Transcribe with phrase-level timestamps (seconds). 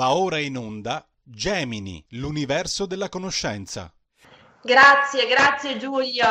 [0.00, 3.92] Va ora in onda Gemini, l'universo della conoscenza.
[4.62, 6.24] Grazie, grazie Giulio.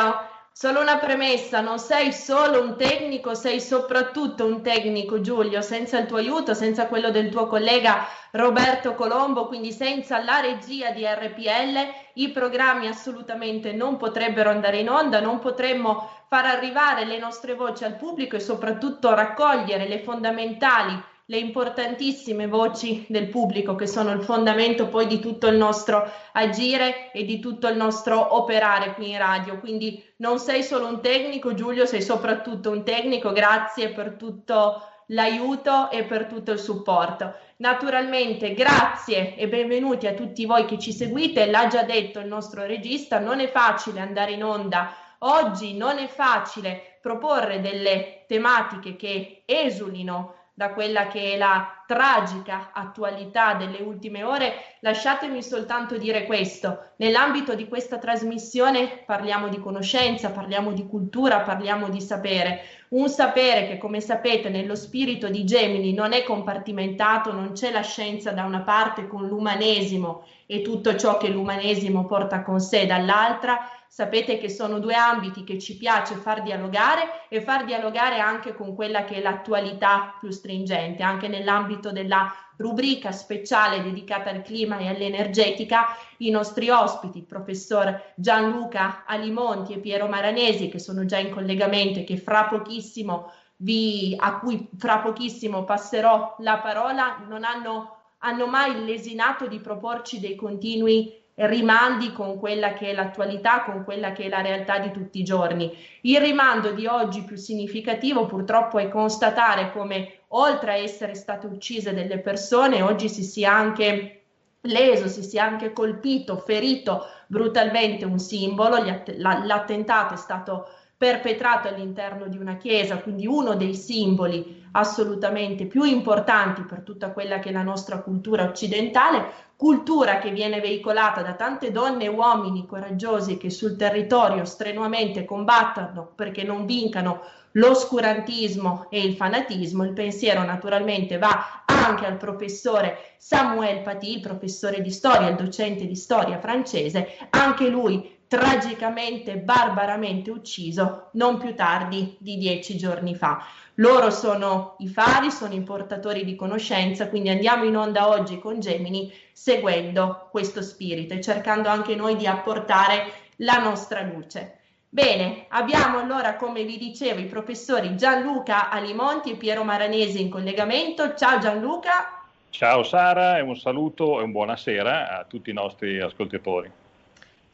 [0.52, 6.06] Solo una premessa, non sei solo un tecnico, sei soprattutto un tecnico Giulio, senza il
[6.06, 11.94] tuo aiuto, senza quello del tuo collega Roberto Colombo, quindi senza la regia di RPL,
[12.14, 17.84] i programmi assolutamente non potrebbero andare in onda, non potremmo far arrivare le nostre voci
[17.84, 21.00] al pubblico e soprattutto raccogliere le fondamentali
[21.30, 27.12] le importantissime voci del pubblico che sono il fondamento poi di tutto il nostro agire
[27.12, 29.60] e di tutto il nostro operare qui in radio.
[29.60, 33.30] Quindi non sei solo un tecnico, Giulio, sei soprattutto un tecnico.
[33.30, 37.32] Grazie per tutto l'aiuto e per tutto il supporto.
[37.58, 41.46] Naturalmente grazie e benvenuti a tutti voi che ci seguite.
[41.46, 46.08] L'ha già detto il nostro regista, non è facile andare in onda oggi, non è
[46.08, 54.22] facile proporre delle tematiche che esulino da quella che è la tragica attualità delle ultime
[54.22, 56.90] ore, lasciatemi soltanto dire questo.
[56.96, 62.60] Nell'ambito di questa trasmissione parliamo di conoscenza, parliamo di cultura, parliamo di sapere.
[62.90, 67.82] Un sapere che, come sapete, nello spirito di Gemini non è compartimentato, non c'è la
[67.82, 73.60] scienza da una parte con l'umanesimo e tutto ciò che l'umanesimo porta con sé dall'altra,
[73.86, 78.74] sapete che sono due ambiti che ci piace far dialogare e far dialogare anche con
[78.74, 82.28] quella che è l'attualità più stringente, anche nell'ambito della
[82.60, 90.06] rubrica speciale dedicata al clima e all'energetica, i nostri ospiti, professor Gianluca Alimonti e Piero
[90.06, 95.64] Maranesi, che sono già in collegamento e che fra pochissimo vi, a cui fra pochissimo
[95.64, 102.74] passerò la parola, non hanno, hanno mai lesinato di proporci dei continui rimandi con quella
[102.74, 105.74] che è l'attualità, con quella che è la realtà di tutti i giorni.
[106.02, 111.94] Il rimando di oggi più significativo purtroppo è constatare come oltre a essere state uccise
[111.94, 114.22] delle persone, oggi si sia anche
[114.62, 118.76] leso, si sia anche colpito, ferito brutalmente un simbolo,
[119.16, 126.62] l'attentato è stato perpetrato all'interno di una chiesa, quindi uno dei simboli assolutamente più importanti
[126.62, 131.70] per tutta quella che è la nostra cultura occidentale, cultura che viene veicolata da tante
[131.70, 137.20] donne e uomini coraggiosi che sul territorio strenuamente combattono perché non vincano
[137.52, 139.84] l'oscurantismo e il fanatismo.
[139.84, 145.96] Il pensiero naturalmente va anche al professore Samuel Paty, professore di storia, il docente di
[145.96, 153.44] storia francese, anche lui tragicamente, barbaramente ucciso non più tardi di dieci giorni fa.
[153.74, 158.60] Loro sono i fari, sono i portatori di conoscenza, quindi andiamo in onda oggi con
[158.60, 164.58] Gemini seguendo questo spirito e cercando anche noi di apportare la nostra luce.
[164.88, 171.14] Bene, abbiamo allora, come vi dicevo, i professori Gianluca Alimonti e Piero Maranesi in collegamento.
[171.14, 172.22] Ciao Gianluca.
[172.50, 176.79] Ciao Sara e un saluto e un buonasera a tutti i nostri ascoltatori.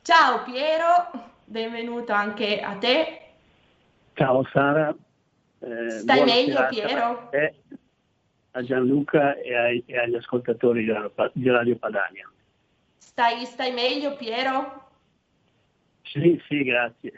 [0.07, 1.11] Ciao Piero,
[1.47, 3.23] benvenuto anche a te.
[4.15, 4.95] Ciao Sara.
[5.59, 7.29] Eh, Stai meglio Piero?
[8.53, 10.85] A, Gianluca e, ai, e, agli ascoltatori
[11.33, 12.31] di Radio Padania.
[12.97, 14.91] Stai, stai meglio Piero?
[16.03, 17.13] Sì, sì, grazie.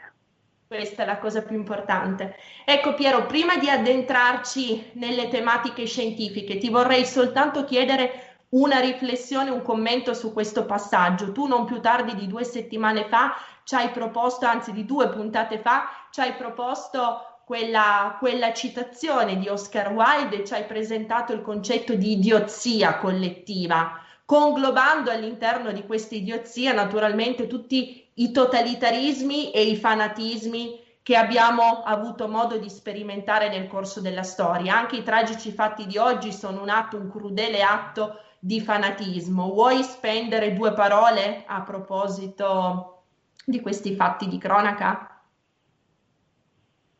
[0.65, 2.37] Questa è la cosa più importante.
[2.65, 9.61] Ecco Piero, prima di addentrarci nelle tematiche scientifiche, ti vorrei soltanto chiedere una riflessione, un
[9.61, 11.31] commento su questo passaggio.
[11.31, 13.35] Tu non più tardi di due settimane fa
[13.69, 19.47] ci hai proposto, anzi di due puntate fa, ci hai proposto quella, quella citazione di
[19.47, 26.15] Oscar Wilde e ci hai presentato il concetto di idiozia collettiva, conglobando all'interno di questa
[26.15, 33.67] idiozia naturalmente tutti i totalitarismi e i fanatismi che abbiamo avuto modo di sperimentare nel
[33.67, 34.75] corso della storia.
[34.75, 39.51] Anche i tragici fatti di oggi sono un atto, un crudele atto di fanatismo.
[39.51, 43.03] Vuoi spendere due parole a proposito
[43.45, 45.21] di questi fatti di cronaca?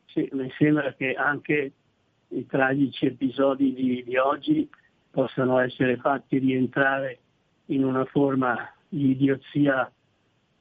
[0.06, 1.72] Sì, mi sembra che anche
[2.30, 4.70] i tragici episodi di, di oggi
[5.10, 7.20] possano essere fatti rientrare
[7.68, 9.92] in una forma di idiozia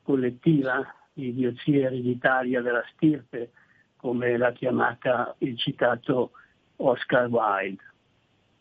[0.02, 3.50] collettiva, di idiozia ereditaria della stirpe,
[3.96, 6.30] come l'ha chiamata il citato
[6.76, 7.82] Oscar Wilde.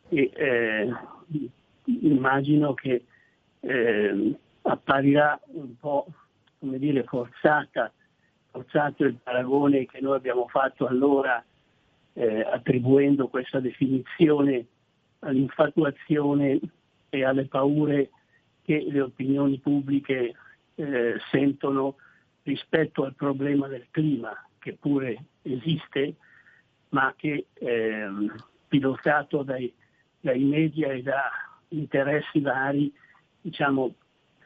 [0.09, 0.93] E, eh,
[1.87, 3.05] immagino che
[3.59, 6.07] eh, apparirà un po'
[6.59, 7.91] come dire forzata,
[8.51, 11.43] forzato il paragone che noi abbiamo fatto allora
[12.13, 14.65] eh, attribuendo questa definizione
[15.19, 16.59] all'infatuazione
[17.09, 18.09] e alle paure
[18.63, 20.35] che le opinioni pubbliche
[20.75, 21.95] eh, sentono
[22.43, 26.15] rispetto al problema del clima, che pure esiste,
[26.89, 28.33] ma che ehm,
[28.67, 29.71] pilotato dai,
[30.19, 31.29] dai media e da
[31.69, 32.93] interessi vari,
[33.41, 33.93] diciamo,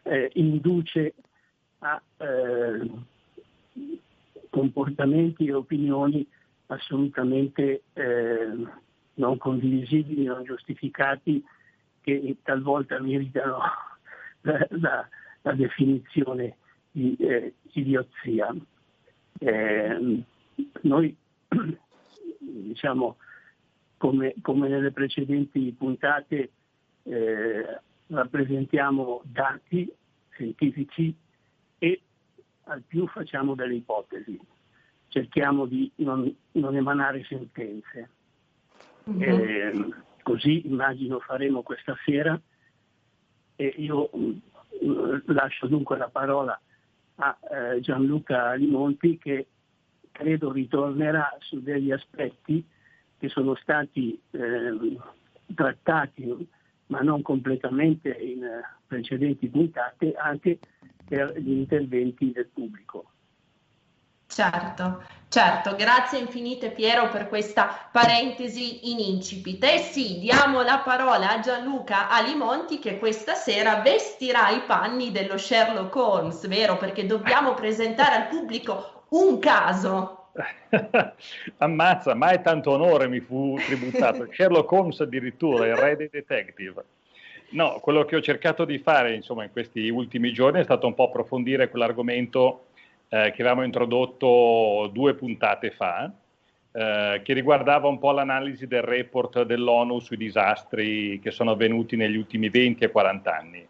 [0.04, 1.14] eh, induce
[1.80, 2.90] a eh,
[4.50, 6.28] comportamenti e opinioni
[6.68, 8.66] assolutamente eh,
[9.16, 11.44] non condivisibili, non giustificati,
[12.02, 13.60] che talvolta meritano
[14.42, 15.10] la, la,
[15.42, 16.58] la definizione
[16.92, 18.54] di eh, idiozia.
[19.40, 20.24] Eh,
[20.82, 21.16] noi,
[22.40, 23.18] diciamo,
[23.98, 26.52] come, come, nelle precedenti puntate,
[27.04, 29.92] eh, rappresentiamo dati
[30.32, 31.16] scientifici
[31.78, 32.02] e
[32.66, 34.40] al più facciamo delle ipotesi,
[35.08, 38.10] cerchiamo di non, non emanare sentenze.
[39.10, 39.22] Mm-hmm.
[39.22, 42.40] Eh, così immagino faremo questa sera
[43.56, 44.38] e io mm,
[45.26, 46.60] lascio dunque la parola
[47.16, 49.48] a eh, Gianluca Limonti che
[50.12, 52.64] credo ritornerà su degli aspetti
[53.18, 54.98] che sono stati eh,
[55.54, 56.48] trattati
[56.92, 60.60] ma non completamente in eh, precedenti puntate anche
[61.08, 63.06] per gli interventi del pubblico.
[64.28, 69.62] Certo, certo, grazie infinite Piero per questa parentesi in incipit.
[69.64, 75.38] E sì, diamo la parola a Gianluca Alimonti che questa sera vestirà i panni dello
[75.38, 76.78] Sherlock Holmes, vero?
[76.78, 80.21] Perché dobbiamo presentare al pubblico un caso.
[81.58, 84.28] Ammazza, mai tanto onore mi fu tributato.
[84.32, 86.84] Sherlock Holmes addirittura, il re dei detective.
[87.52, 90.94] No, quello che ho cercato di fare insomma, in questi ultimi giorni è stato un
[90.94, 92.68] po' approfondire quell'argomento
[93.10, 96.10] eh, che avevamo introdotto due puntate fa,
[96.72, 102.16] eh, che riguardava un po' l'analisi del report dell'ONU sui disastri che sono avvenuti negli
[102.16, 103.68] ultimi 20 e 40 anni.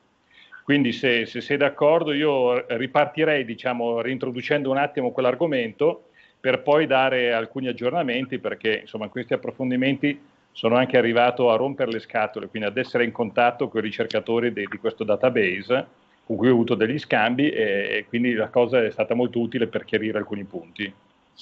[0.64, 6.11] Quindi se, se sei d'accordo io ripartirei diciamo, reintroducendo un attimo quell'argomento
[6.42, 10.20] per poi dare alcuni aggiornamenti perché insomma questi approfondimenti
[10.52, 14.52] sono anche arrivato a rompere le scatole, quindi ad essere in contatto con i ricercatori
[14.52, 18.84] di, di questo database con cui ho avuto degli scambi e, e quindi la cosa
[18.84, 20.92] è stata molto utile per chiarire alcuni punti.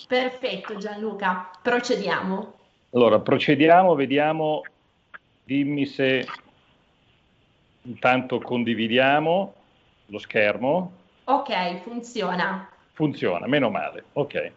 [0.07, 2.53] Perfetto Gianluca, procediamo.
[2.91, 4.63] Allora, procediamo, vediamo,
[5.43, 6.25] dimmi se
[7.83, 9.53] intanto condividiamo
[10.07, 10.91] lo schermo.
[11.25, 12.69] Ok, funziona.
[12.93, 14.51] Funziona, meno male, ok.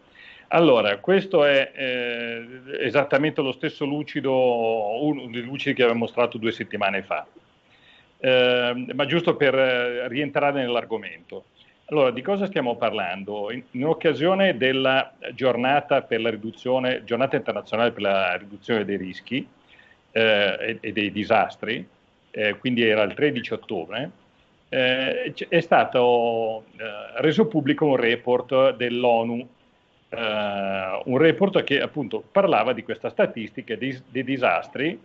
[0.54, 2.46] Allora, questo è eh,
[2.80, 7.26] esattamente lo stesso lucido, uno dei lucidi che avevo mostrato due settimane fa,
[8.18, 11.44] eh, ma giusto per eh, rientrare nell'argomento.
[11.86, 13.50] Allora, di cosa stiamo parlando?
[13.50, 19.46] In, in, occasione della giornata, giornata internazionale per la riduzione dei rischi
[20.10, 21.86] eh, e, e, dei disastri,
[22.30, 24.10] eh, quindi era il 13 ottobre,
[24.68, 26.66] eh, è stato
[27.16, 29.48] reso pubblico un report dell'ONU
[30.14, 34.98] un report che appunto parlava di questa statistica dei, dei disastri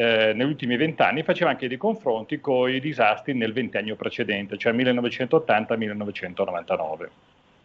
[0.00, 4.72] eh, negli ultimi vent'anni, faceva anche dei confronti con i disastri nel ventennio precedente, cioè
[4.72, 7.08] 1980-1999.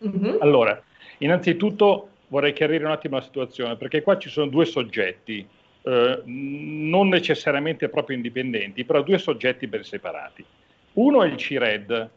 [0.05, 0.41] Mm-hmm.
[0.41, 0.83] Allora,
[1.19, 5.47] innanzitutto vorrei chiarire un attimo la situazione, perché qua ci sono due soggetti,
[5.83, 10.43] eh, non necessariamente proprio indipendenti, però due soggetti ben separati.
[10.93, 12.09] Uno è il CIRED,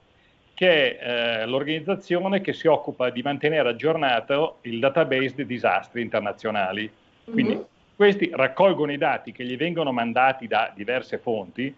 [0.58, 6.90] che è eh, l'organizzazione che si occupa di mantenere aggiornato il database dei disastri internazionali.
[7.22, 7.62] Quindi mm-hmm.
[7.94, 11.72] questi raccolgono i dati che gli vengono mandati da diverse fonti,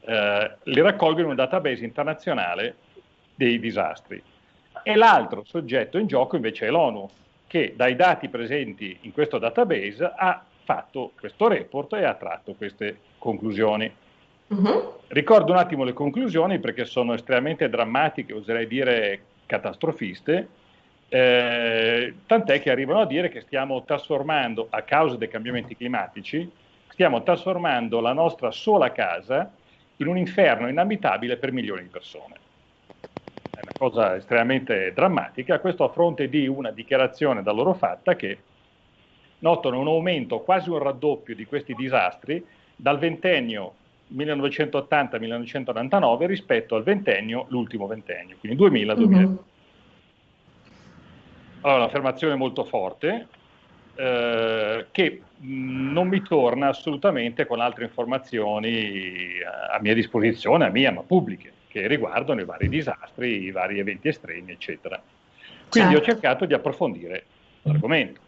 [0.00, 2.76] eh, li raccolgono in un database internazionale
[3.34, 4.22] dei disastri.
[4.82, 7.06] E l'altro soggetto in gioco invece è l'ONU,
[7.46, 12.96] che dai dati presenti in questo database ha fatto questo report e ha tratto queste
[13.18, 13.94] conclusioni.
[14.52, 15.00] Uh-huh.
[15.08, 20.48] Ricordo un attimo le conclusioni perché sono estremamente drammatiche, oserei dire catastrofiste,
[21.08, 26.50] eh, tant'è che arrivano a dire che stiamo trasformando, a causa dei cambiamenti climatici,
[26.88, 29.50] stiamo trasformando la nostra sola casa
[29.96, 32.34] in un inferno inabitabile per milioni di persone.
[33.00, 38.38] È una cosa estremamente drammatica, questo a fronte di una dichiarazione da loro fatta che
[39.40, 42.44] notano un aumento, quasi un raddoppio di questi disastri
[42.74, 43.74] dal ventennio
[44.16, 49.08] 1980-1999 rispetto al ventennio, l'ultimo ventennio, quindi 2000-2000.
[49.08, 49.34] Mm-hmm.
[51.62, 53.28] Allora, un'affermazione molto forte
[53.94, 59.38] eh, che non mi torna assolutamente con altre informazioni
[59.70, 64.08] a mia disposizione, a mia, ma pubbliche, che riguardano i vari disastri, i vari eventi
[64.08, 65.00] estremi, eccetera.
[65.68, 66.10] Quindi certo.
[66.10, 67.24] ho cercato di approfondire
[67.62, 68.20] l'argomento.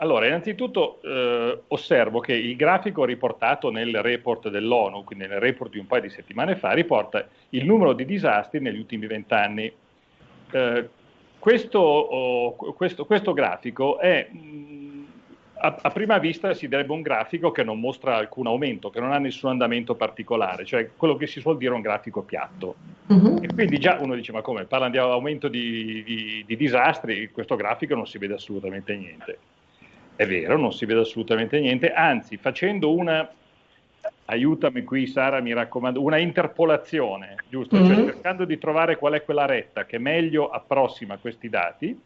[0.00, 5.78] Allora, innanzitutto eh, osservo che il grafico riportato nel report dell'ONU, quindi nel report di
[5.78, 9.70] un paio di settimane fa, riporta il numero di disastri negli ultimi vent'anni.
[10.52, 10.88] Eh,
[11.38, 15.04] questo, oh, questo, questo, grafico è, mh, mm,
[15.58, 19.12] a, a, prima vista si darebbe un grafico che non mostra alcun aumento, che non
[19.12, 22.74] ha nessun andamento particolare, cioè quello che si suol dire un grafico piatto.
[23.08, 23.38] Uh-huh.
[23.42, 27.32] E quindi già uno dice, ma come, parlano di aumento di, di, di disastri, in
[27.32, 29.38] questo grafico non si vede assolutamente niente.
[30.16, 33.28] È vero, non si vede assolutamente niente, anzi facendo una,
[34.26, 37.76] aiutami qui Sara, mi raccomando, una interpolazione, giusto?
[37.76, 37.86] Mm-hmm.
[37.86, 41.98] Cioè cercando di trovare qual è quella retta che meglio approssima questi dati,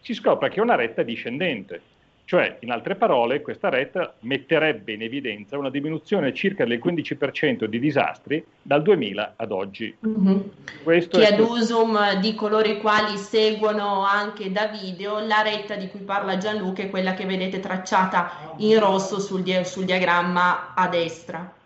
[0.00, 1.80] si scopre che è una retta discendente.
[2.24, 7.78] Cioè, in altre parole, questa retta metterebbe in evidenza una diminuzione circa del 15% di
[7.78, 9.94] disastri dal 2000 ad oggi.
[10.06, 10.38] Mm-hmm.
[10.82, 15.88] Questo Chi ad usum di coloro i quali seguono anche da video, la retta di
[15.88, 20.88] cui parla Gianluca è quella che vedete tracciata in rosso sul, di- sul diagramma a
[20.88, 21.60] destra.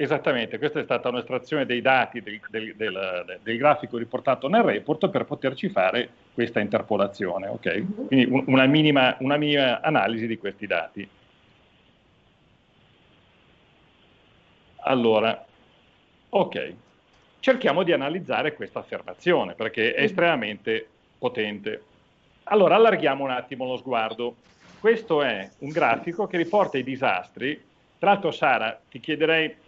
[0.00, 5.08] Esattamente, questa è stata un'estrazione dei dati del, del, del, del, grafico riportato nel report
[5.08, 7.74] per poterci fare questa interpolazione, ok?
[7.74, 8.06] Mhm.
[8.06, 11.08] Quindi un, una, minima, una minima analisi di questi dati.
[14.82, 15.44] Allora,
[16.28, 16.74] ok,
[17.40, 20.04] cerchiamo di analizzare questa affermazione perché è mhm.
[20.04, 20.88] estremamente
[21.18, 21.82] potente.
[22.44, 24.36] Allora, allarghiamo un attimo lo sguardo.
[24.78, 27.60] Questo è un grafico che riporta i disastri.
[27.98, 29.66] Tra l'altro, Sara, ti chiederei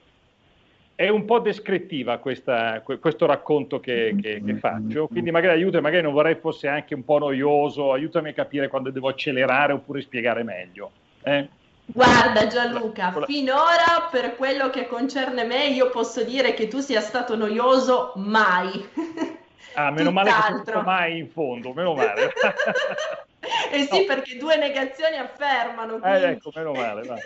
[1.00, 6.02] è un po' descrittiva questa, questo racconto che, che, che, faccio, quindi magari aiuta, magari
[6.02, 10.42] non vorrei fosse anche un po' noioso, aiutami a capire quando devo accelerare oppure spiegare
[10.42, 10.90] meglio.
[11.23, 11.49] Eh?
[11.87, 13.25] Guarda Gianluca, la...
[13.25, 18.87] finora per quello che concerne me io posso dire che tu sia stato noioso mai.
[19.73, 20.30] Ah, meno male
[20.66, 22.30] che non mai in fondo, meno male.
[23.73, 24.04] eh sì, no.
[24.07, 25.99] perché due negazioni affermano.
[25.99, 26.25] Quindi...
[26.25, 27.02] Eh, ecco, meno male.
[27.04, 27.21] Vai.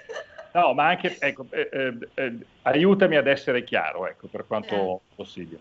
[0.55, 2.33] No, ma anche, ecco, eh, eh, eh,
[2.63, 5.15] aiutami ad essere chiaro, ecco, per quanto eh.
[5.17, 5.61] possibile.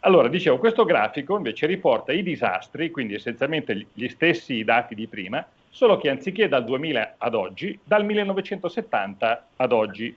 [0.00, 5.46] Allora, dicevo, questo grafico invece riporta i disastri, quindi essenzialmente gli stessi dati di prima,
[5.70, 10.16] solo che anziché dal 2000 ad oggi, dal 1970 ad oggi.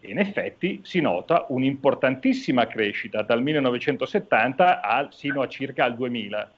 [0.00, 6.52] E in effetti si nota un'importantissima crescita dal 1970 al, sino a circa al 2000.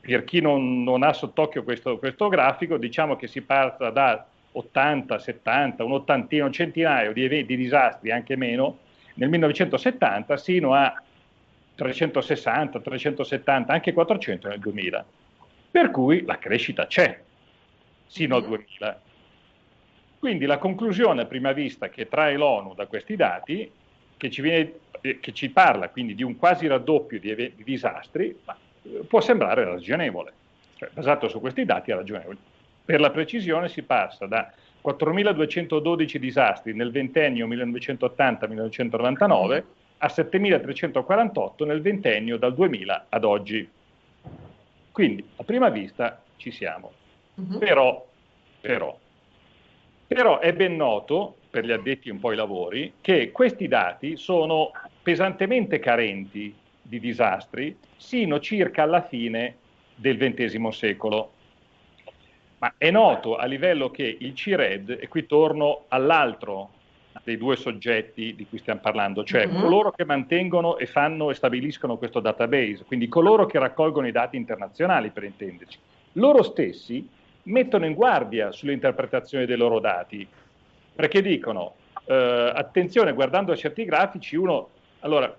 [0.00, 5.18] Per chi non, non ha sott'occhio questo, questo grafico, diciamo che si parta da 80,
[5.18, 8.78] 70, un ottantino, un centinaio di, eventi, di disastri, anche meno,
[9.14, 11.00] nel 1970 sino a
[11.74, 15.04] 360, 370, anche 400 nel 2000.
[15.70, 17.20] Per cui la crescita c'è,
[18.06, 19.00] sino al 2000.
[20.20, 23.70] Quindi la conclusione a prima vista che trae l'ONU da questi dati,
[24.16, 28.28] che ci, viene, eh, che ci parla quindi di un quasi raddoppio di, di disastri,
[28.82, 30.32] eh, può sembrare ragionevole.
[30.76, 32.36] Cioè, basato su questi dati è ragionevole.
[32.84, 34.52] Per la precisione si passa da
[34.84, 39.62] 4.212 disastri nel ventennio 1980-1999
[39.98, 43.66] a 7.348 nel ventennio dal 2000 ad oggi.
[44.92, 46.92] Quindi a prima vista ci siamo.
[47.36, 47.58] Uh-huh.
[47.58, 48.06] Però,
[48.60, 48.98] però,
[50.06, 54.72] però è ben noto, per gli addetti un po' ai lavori, che questi dati sono
[55.02, 59.56] pesantemente carenti di disastri sino circa alla fine
[59.94, 61.32] del XX secolo.
[62.64, 66.70] Ma è noto a livello che il CIRED, e qui torno all'altro
[67.22, 69.60] dei due soggetti di cui stiamo parlando, cioè mm-hmm.
[69.60, 74.38] coloro che mantengono e fanno e stabiliscono questo database, quindi coloro che raccolgono i dati
[74.38, 75.78] internazionali per intenderci,
[76.12, 77.06] loro stessi
[77.42, 80.26] mettono in guardia sull'interpretazione dei loro dati,
[80.94, 81.74] perché dicono,
[82.06, 85.36] eh, attenzione, guardando certi grafici, uno, allora,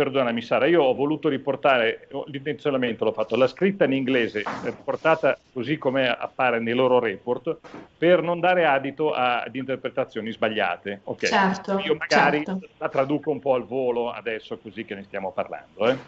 [0.00, 4.42] perdonami Sara, io ho voluto riportare, l'intenzionamento l'ho fatto, la scritta in inglese
[4.82, 7.58] portata così come appare nei loro report
[7.98, 11.02] per non dare adito ad interpretazioni sbagliate.
[11.04, 11.28] Okay.
[11.28, 12.66] Certo, io magari certo.
[12.78, 15.90] la traduco un po' al volo adesso così che ne stiamo parlando.
[15.90, 15.98] Eh.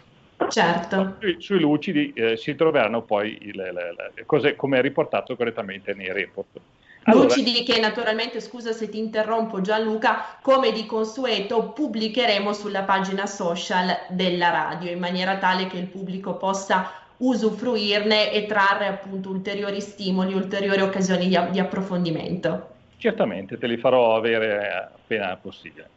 [0.49, 1.17] Certo.
[1.19, 6.11] Sui, sui lucidi eh, si troveranno poi le, le, le cose come riportato correttamente nei
[6.11, 6.59] report.
[7.05, 13.25] Allora, Lucidi che naturalmente, scusa se ti interrompo Gianluca, come di consueto pubblicheremo sulla pagina
[13.25, 19.81] social della radio in maniera tale che il pubblico possa usufruirne e trarre appunto ulteriori
[19.81, 22.69] stimoli, ulteriori occasioni di, di approfondimento.
[22.97, 25.89] Certamente, te li farò avere appena possibile.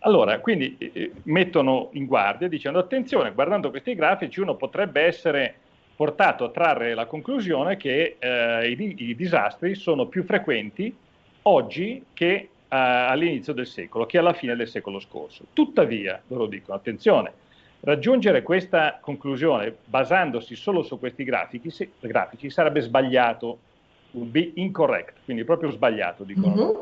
[0.00, 5.59] Allora, quindi eh, mettono in guardia dicendo attenzione, guardando questi grafici uno potrebbe essere
[6.00, 10.96] portato a trarre la conclusione che eh, i, i, disastri sono più frequenti
[11.42, 15.44] oggi che eh, all'inizio del secolo, che alla fine del secolo scorso.
[15.52, 17.30] Tuttavia, loro dicono, attenzione,
[17.80, 23.58] raggiungere questa conclusione basandosi solo su questi grafici, se, grafici sarebbe sbagliato,
[24.12, 26.54] would be incorrect, quindi proprio sbagliato, dicono.
[26.54, 26.76] Mm-hmm.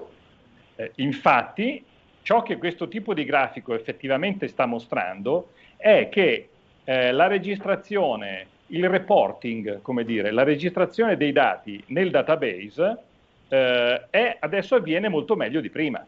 [0.76, 1.84] Eh, infatti,
[2.22, 6.50] ciò che questo tipo di grafico effettivamente sta mostrando è che
[6.84, 12.98] eh, la registrazione il reporting, come dire, la registrazione dei dati nel database
[13.48, 16.04] eh, è, adesso avviene molto meglio di prima.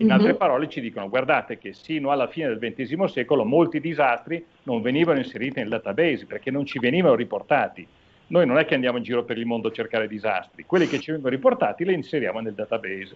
[0.00, 0.16] In mm-hmm.
[0.16, 4.80] altre parole ci dicono, guardate che sino alla fine del XX secolo molti disastri non
[4.80, 7.86] venivano inseriti nel database perché non ci venivano riportati.
[8.28, 11.00] Noi non è che andiamo in giro per il mondo a cercare disastri, quelli che
[11.00, 13.14] ci vengono riportati li inseriamo nel database.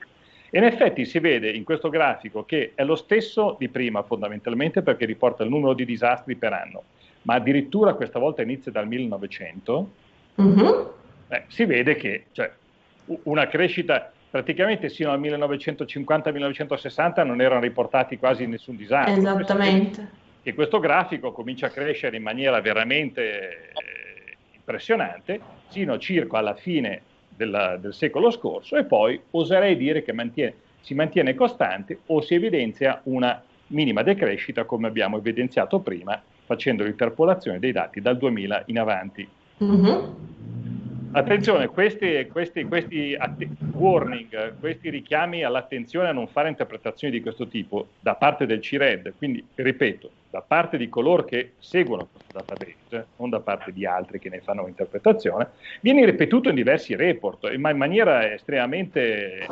[0.50, 4.82] E in effetti si vede in questo grafico che è lo stesso di prima fondamentalmente
[4.82, 6.82] perché riporta il numero di disastri per anno,
[7.22, 9.90] ma addirittura questa volta inizia dal 1900,
[10.40, 10.68] mm-hmm.
[11.28, 12.50] eh, si vede che cioè,
[13.24, 19.14] una crescita praticamente sino al 1950-1960 non erano riportati quasi nessun disastro.
[19.14, 20.20] Esattamente.
[20.42, 27.02] E questo grafico comincia a crescere in maniera veramente eh, impressionante sino circa alla fine
[27.28, 32.34] della, del secolo scorso e poi oserei dire che mantiene, si mantiene costante o si
[32.34, 38.78] evidenzia una minima decrescita come abbiamo evidenziato prima facendo l'interpolazione dei dati dal 2000 in
[38.78, 39.28] avanti.
[39.62, 40.04] Mm-hmm.
[41.14, 47.49] Attenzione, questi, questi, questi att- warning, questi richiami all'attenzione a non fare interpretazioni di questo
[47.49, 53.08] tipo da parte del CIRED, quindi ripeto, da parte di coloro che seguono questo database,
[53.16, 57.68] non da parte di altri che ne fanno un'interpretazione, viene ripetuto in diversi report, ma
[57.68, 59.46] in maniera estremamente,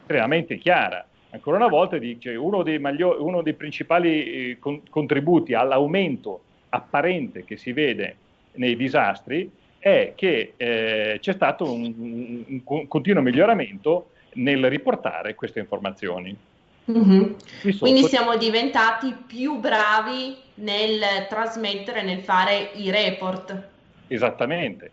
[0.00, 1.02] estremamente chiara.
[1.30, 6.40] Ancora una volta dice uno dei, maggior, uno dei principali eh, con- contributi all'aumento
[6.70, 8.16] apparente che si vede
[8.52, 15.60] nei disastri è che eh, c'è stato un, un, un, continuo miglioramento nel riportare queste
[15.60, 16.36] informazioni.
[16.90, 17.32] Mm-hmm.
[17.78, 23.68] Quindi siamo diventati più bravi nel trasmettere, nel fare i report.
[24.06, 24.90] Esattamente,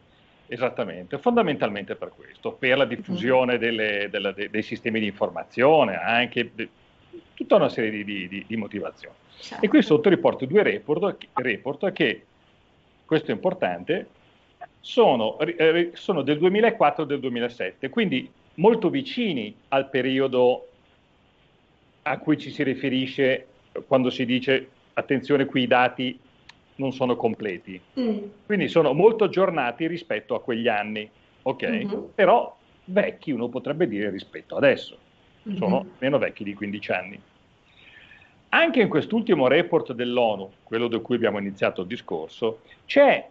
[0.48, 3.62] esattamente, fondamentalmente per questo, per la diffusione mm-hmm.
[3.62, 6.70] delle, della, de, dei sistemi di informazione, anche de,
[7.34, 9.16] tutta una serie di, di, di motivazioni.
[9.40, 9.66] Certo.
[9.66, 12.24] E qui sotto riporto due report, report che,
[13.06, 14.08] questo è importante,
[14.80, 20.68] sono, eh, sono del 2004 e del 2007, quindi molto vicini al periodo
[22.04, 23.48] a cui ci si riferisce
[23.88, 26.20] quando si dice attenzione qui i dati
[26.76, 27.80] non sono completi.
[28.00, 28.18] Mm.
[28.46, 31.10] Quindi sono molto aggiornati rispetto a quegli anni,
[31.44, 31.64] ok?
[31.64, 32.02] Mm-hmm.
[32.16, 32.56] Però
[32.86, 34.98] vecchi uno potrebbe dire rispetto adesso,
[35.48, 35.58] mm-hmm.
[35.58, 37.22] sono meno vecchi di 15 anni.
[38.50, 43.28] Anche in quest'ultimo report dell'ONU, quello da cui abbiamo iniziato il discorso, c'è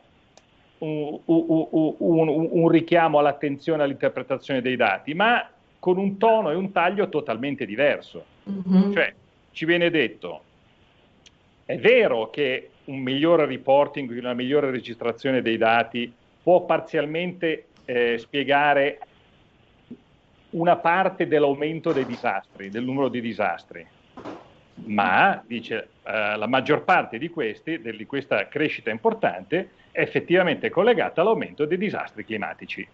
[0.78, 6.72] un, un, un, un richiamo all'attenzione all'interpretazione dei dati, ma con un tono e un
[6.72, 8.24] taglio totalmente diverso.
[8.50, 8.92] Mm-hmm.
[8.92, 9.14] Cioè,
[9.52, 10.42] ci viene detto,
[11.64, 18.98] è vero che un migliore reporting, una migliore registrazione dei dati può parzialmente eh, spiegare
[20.50, 23.86] una parte dell'aumento dei disastri, del numero di disastri,
[24.86, 31.20] ma dice eh, la maggior parte di questi, di questa crescita importante, è effettivamente collegata
[31.20, 32.86] all'aumento dei disastri climatici.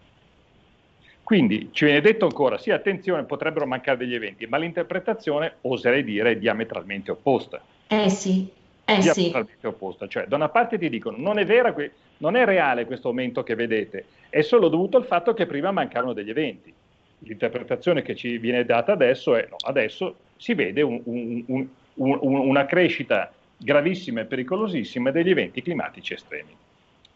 [1.23, 6.31] Quindi ci viene detto ancora, sì, attenzione, potrebbero mancare degli eventi, ma l'interpretazione, oserei dire,
[6.31, 7.63] è diametralmente opposta.
[7.87, 8.51] Eh sì,
[8.97, 9.65] eh diametralmente sì.
[9.67, 10.07] opposta.
[10.07, 11.73] Cioè, da una parte ti dicono, non è, vera,
[12.17, 16.13] non è reale questo aumento che vedete, è solo dovuto al fatto che prima mancavano
[16.13, 16.73] degli eventi.
[17.19, 22.65] L'interpretazione che ci viene data adesso è, no, adesso si vede un, un, un, una
[22.65, 26.55] crescita gravissima e pericolosissima degli eventi climatici estremi.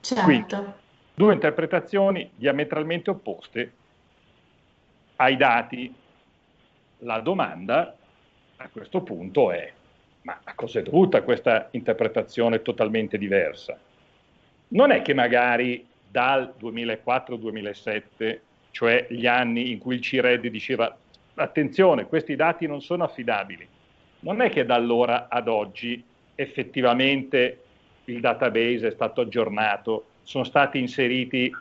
[0.02, 0.24] Certo.
[0.24, 0.56] Quindi,
[1.14, 3.72] due interpretazioni diametralmente opposte
[5.18, 5.94] ai dati.
[7.00, 7.96] La domanda
[8.58, 9.72] a questo punto è,
[10.24, 13.78] ma a cosa è dovuta questa interpretazione totalmente diversa?
[14.70, 18.40] Non è che magari dal 2004-2007,
[18.72, 20.96] cioè gli anni in cui il CIRED diceva
[21.36, 23.68] attenzione, questi dati non sono affidabili,
[24.20, 26.04] non è che da allora ad oggi
[26.36, 27.60] effettivamente
[28.06, 31.52] il database è stato aggiornato, sono stati inseriti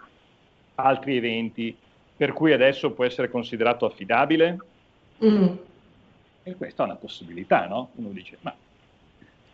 [0.76, 1.76] altri eventi,
[2.16, 4.58] per cui adesso può essere considerato affidabile?
[5.24, 5.54] Mm.
[6.44, 7.90] E questa è una possibilità, no?
[7.96, 8.54] Uno dice, ma...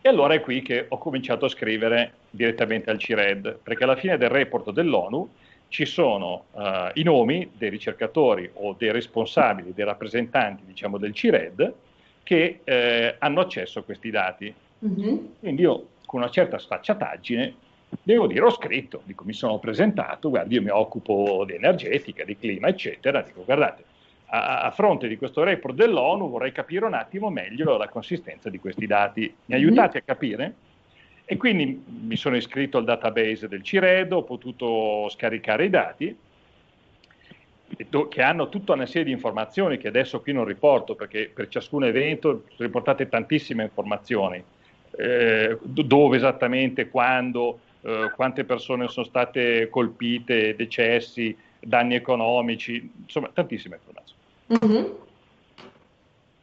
[0.01, 4.17] E allora è qui che ho cominciato a scrivere direttamente al CIRED, perché alla fine
[4.17, 5.29] del report dell'ONU
[5.69, 6.63] ci sono uh,
[6.95, 11.75] i nomi dei ricercatori o dei responsabili, dei rappresentanti, diciamo, del CIRED,
[12.23, 14.55] che eh, hanno accesso a questi dati.
[14.87, 15.17] Mm-hmm.
[15.41, 17.55] Quindi io con una certa sfacciataggine,
[18.03, 22.39] devo dire, ho scritto, dico, mi sono presentato, guardi, io mi occupo di energetica, di
[22.39, 23.85] clima, eccetera, dico, guardate,
[24.31, 28.59] a, a fronte di questo report dell'ONU vorrei capire un attimo meglio la consistenza di
[28.59, 29.33] questi dati.
[29.47, 30.55] Mi aiutate a capire?
[31.25, 36.17] E quindi mi sono iscritto al database del CIREDO, ho potuto scaricare i dati,
[38.09, 41.85] che hanno tutta una serie di informazioni che adesso qui non riporto, perché per ciascun
[41.85, 44.43] evento sono riportate tantissime informazioni
[44.93, 53.77] eh, dove esattamente, quando, eh, quante persone sono state colpite, decessi, danni economici, insomma tantissime
[53.77, 54.18] informazioni.
[54.53, 54.85] Mm-hmm.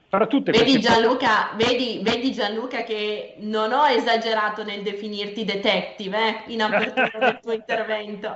[0.07, 6.53] Fra tutte vedi, Gianluca, vedi, vedi, Gianluca, che non ho esagerato nel definirti detective eh,
[6.53, 8.33] in apertura del tuo intervento.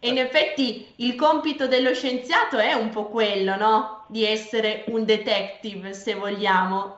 [0.00, 4.06] E in effetti il compito dello scienziato è un po' quello, no?
[4.08, 6.96] Di essere un detective, se vogliamo.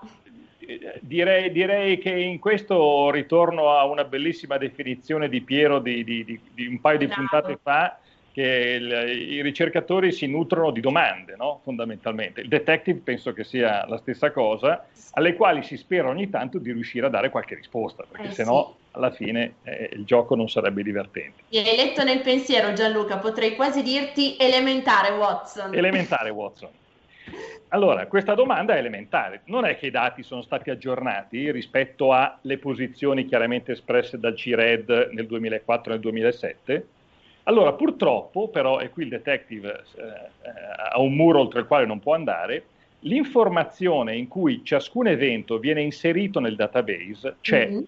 [1.00, 6.40] Direi, direi che in questo ritorno a una bellissima definizione di Piero di, di, di,
[6.54, 7.20] di un paio di Bravo.
[7.20, 7.98] puntate fa,
[8.32, 11.60] che il, i ricercatori si nutrono di domande, no?
[11.62, 12.40] fondamentalmente.
[12.40, 16.72] Il detective penso che sia la stessa cosa, alle quali si spera ogni tanto di
[16.72, 18.96] riuscire a dare qualche risposta, perché eh, se no sì.
[18.96, 21.42] alla fine eh, il gioco non sarebbe divertente.
[21.48, 25.74] Mi hai letto nel pensiero Gianluca, potrei quasi dirti elementare Watson.
[25.74, 26.70] Elementare Watson.
[27.72, 29.42] Allora, questa domanda è elementare.
[29.44, 35.10] Non è che i dati sono stati aggiornati rispetto alle posizioni chiaramente espresse dal CIRED
[35.12, 36.86] nel 2004 e nel 2007?
[37.44, 40.50] Allora, purtroppo, però, e qui il detective eh, eh,
[40.92, 42.64] ha un muro oltre il quale non può andare,
[43.00, 47.68] l'informazione in cui ciascun evento viene inserito nel database c'è.
[47.68, 47.82] Mm-hmm.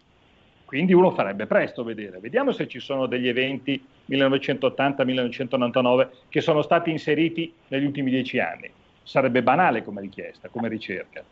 [0.64, 2.18] Quindi uno farebbe presto a vedere.
[2.18, 8.70] Vediamo se ci sono degli eventi 1980-1999 che sono stati inseriti negli ultimi dieci anni.
[9.02, 11.22] Sarebbe banale come richiesta, come ricerca.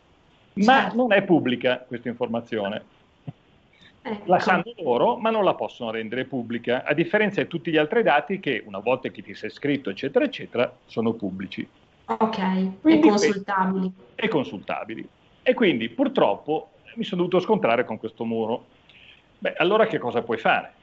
[0.53, 0.95] Ma certo.
[0.95, 2.83] non è pubblica questa informazione.
[4.03, 4.23] Ecco.
[4.25, 8.01] La sanno loro, ma non la possono rendere pubblica, a differenza di tutti gli altri
[8.01, 11.67] dati che, una volta che ti sei iscritto, eccetera, eccetera, sono pubblici.
[12.05, 13.91] Ok, quindi, e consultabili.
[14.15, 15.07] E consultabili.
[15.43, 18.65] E quindi, purtroppo, mi sono dovuto scontrare con questo muro.
[19.37, 20.73] Beh, allora che cosa puoi fare?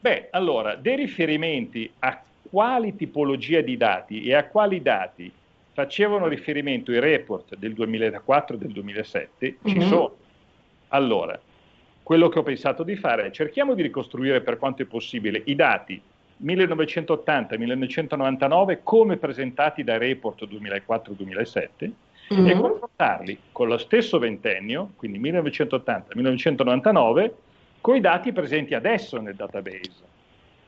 [0.00, 5.32] Beh, allora, dei riferimenti a quali tipologia di dati e a quali dati
[5.72, 9.80] facevano riferimento i report del 2004 e del 2007 mm-hmm.
[9.80, 10.16] ci sono.
[10.88, 11.38] Allora,
[12.06, 15.56] quello che ho pensato di fare è cerchiamo di ricostruire per quanto è possibile i
[15.56, 16.00] dati
[16.40, 21.90] 1980-1999 come presentati dai report 2004-2007
[22.32, 22.46] mm-hmm.
[22.46, 27.30] e confrontarli con lo stesso ventennio, quindi 1980-1999,
[27.80, 30.04] con i dati presenti adesso nel database.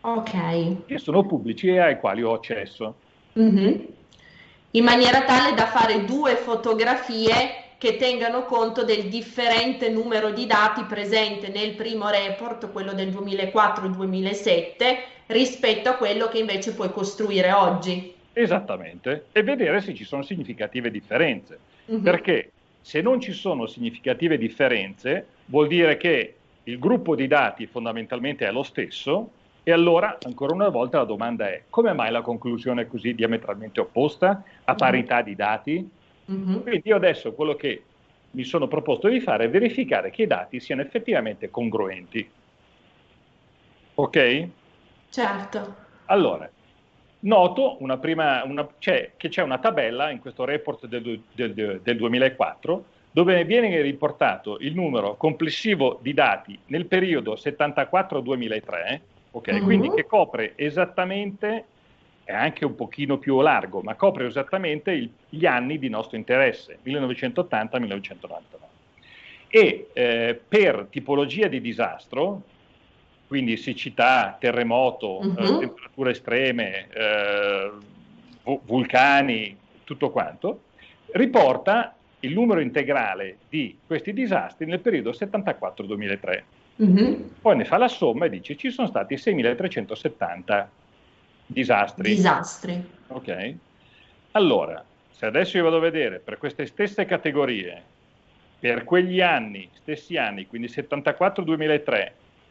[0.00, 0.86] Ok.
[0.86, 2.96] Che sono pubblici e ai quali ho accesso.
[3.38, 3.74] Mm-hmm.
[4.72, 10.82] In maniera tale da fare due fotografie che tengano conto del differente numero di dati
[10.82, 18.12] presente nel primo report, quello del 2004-2007, rispetto a quello che invece puoi costruire oggi.
[18.32, 22.02] Esattamente, e vedere se ci sono significative differenze, uh-huh.
[22.02, 28.46] perché se non ci sono significative differenze vuol dire che il gruppo di dati fondamentalmente
[28.46, 29.30] è lo stesso
[29.62, 33.80] e allora ancora una volta la domanda è come mai la conclusione è così diametralmente
[33.80, 35.90] opposta a parità di dati?
[36.30, 36.60] Mm-hmm.
[36.60, 37.82] Quindi io adesso quello che
[38.32, 42.28] mi sono proposto di fare è verificare che i dati siano effettivamente congruenti.
[43.94, 44.48] Ok?
[45.10, 45.74] Certo.
[46.06, 46.48] Allora,
[47.20, 51.96] noto una prima, una, cioè, che c'è una tabella in questo report del, del, del
[51.96, 59.00] 2004 dove viene riportato il numero complessivo di dati nel periodo 74-2003,
[59.32, 59.50] ok?
[59.50, 59.64] Mm-hmm.
[59.64, 61.64] Quindi che copre esattamente
[62.28, 66.78] è anche un pochino più largo, ma copre esattamente il, gli anni di nostro interesse,
[66.84, 68.44] 1980-1999.
[69.48, 72.42] E eh, per tipologia di disastro,
[73.26, 75.38] quindi siccità, terremoto, uh-huh.
[75.38, 75.58] eh, mhm.
[75.58, 77.70] temperature estreme, eh,
[78.42, 80.64] vulcani, tutto quanto,
[81.12, 86.42] riporta il numero integrale di questi disastri nel periodo 74-2003.
[86.76, 86.86] Uh-huh.
[86.86, 87.30] Mhm.
[87.40, 90.66] Poi ne fa la somma e dice ci sono stati 6.370
[91.48, 92.14] Disastri.
[92.14, 92.84] Disastri.
[93.08, 93.54] Ok.
[94.32, 97.82] Allora, se adesso io vado a vedere per queste stesse categorie,
[98.60, 102.10] per quegli anni, stessi anni, quindi 74-2003,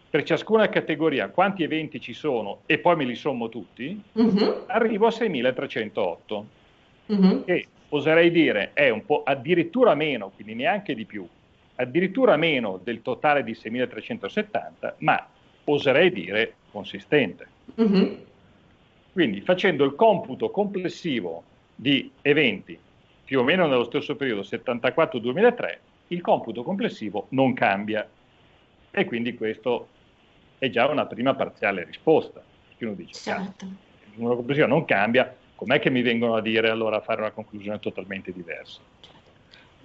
[0.09, 4.63] per ciascuna categoria quanti eventi ci sono e poi me li sommo tutti, uh-huh.
[4.67, 6.43] arrivo a 6.308,
[7.05, 7.43] uh-huh.
[7.45, 11.27] che oserei dire è un po' addirittura meno, quindi neanche di più,
[11.75, 15.27] addirittura meno del totale di 6.370, ma
[15.65, 17.47] oserei dire consistente.
[17.75, 18.25] Uh-huh.
[19.17, 21.41] Quindi facendo il computo complessivo
[21.73, 22.77] di eventi
[23.25, 25.77] più o meno nello stesso periodo, 74-2003,
[26.09, 28.07] il computo complessivo non cambia.
[28.91, 29.87] E quindi questo
[30.59, 32.43] è già una prima parziale risposta.
[32.67, 33.65] Perché uno dice, certo.
[33.65, 37.31] il numero complessivo non cambia, com'è che mi vengono a dire allora a fare una
[37.31, 38.81] conclusione totalmente diversa?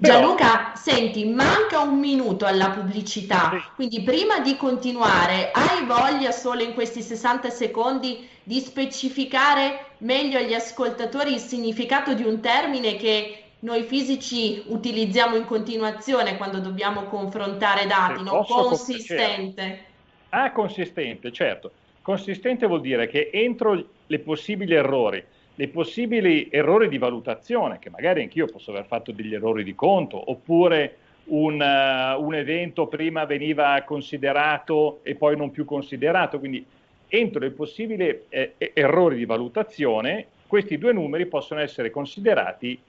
[0.02, 3.62] Gianluca, senti, manca un minuto alla pubblicità, sì.
[3.76, 10.54] quindi prima di continuare, hai voglia solo in questi 60 secondi di specificare meglio agli
[10.54, 17.86] ascoltatori il significato di un termine che noi fisici utilizziamo in continuazione quando dobbiamo confrontare
[17.86, 18.42] dati, no?
[18.44, 19.84] consistente.
[20.30, 21.70] Ah, consistente, certo.
[22.02, 28.22] Consistente vuol dire che entro le possibili errori dei possibili errori di valutazione, che magari
[28.22, 33.80] anch'io posso aver fatto degli errori di conto, oppure un, uh, un evento prima veniva
[33.84, 36.64] considerato e poi non più considerato, quindi
[37.08, 42.80] entro il possibile eh, errori di valutazione, questi due numeri possono essere considerati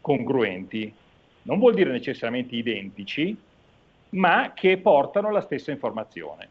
[0.00, 0.92] congruenti.
[1.42, 3.36] Non vuol dire necessariamente identici,
[4.10, 6.48] ma che portano la stessa informazione.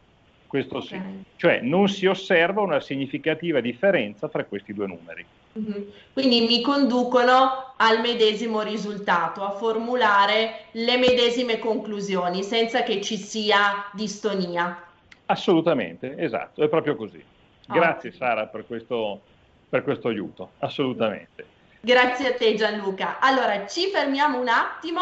[0.48, 1.00] Questo sì.
[1.38, 5.26] Cioè non si osserva una significativa differenza fra questi due numeri.
[5.60, 5.82] Mm-hmm.
[6.14, 13.90] Quindi mi conducono al medesimo risultato, a formulare le medesime conclusioni senza che ci sia
[13.94, 14.84] distonia.
[15.26, 17.24] Assolutamente, esatto, è proprio così.
[17.68, 18.14] Grazie oh.
[18.14, 19.22] Sara per questo,
[19.68, 21.46] per questo aiuto, assolutamente.
[21.80, 23.18] Grazie a te Gianluca.
[23.20, 25.02] Allora ci fermiamo un attimo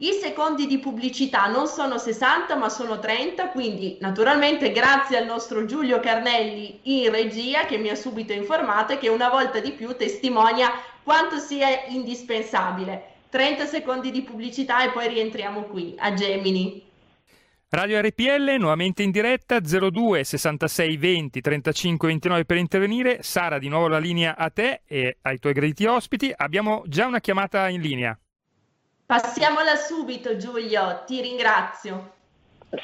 [0.00, 5.64] i secondi di pubblicità non sono 60 ma sono 30, quindi naturalmente grazie al nostro
[5.64, 9.96] Giulio Carnelli in regia che mi ha subito informato e che una volta di più
[9.96, 10.70] testimonia
[11.02, 13.16] quanto sia indispensabile.
[13.28, 16.86] 30 secondi di pubblicità e poi rientriamo qui a Gemini.
[17.70, 23.18] Radio RPL nuovamente in diretta 02 66 20 35 29 per intervenire.
[23.22, 26.32] Sara, di nuovo la linea a te e ai tuoi graditi ospiti.
[26.34, 28.16] Abbiamo già una chiamata in linea.
[29.08, 32.12] Passiamola subito Giulio, ti ringrazio.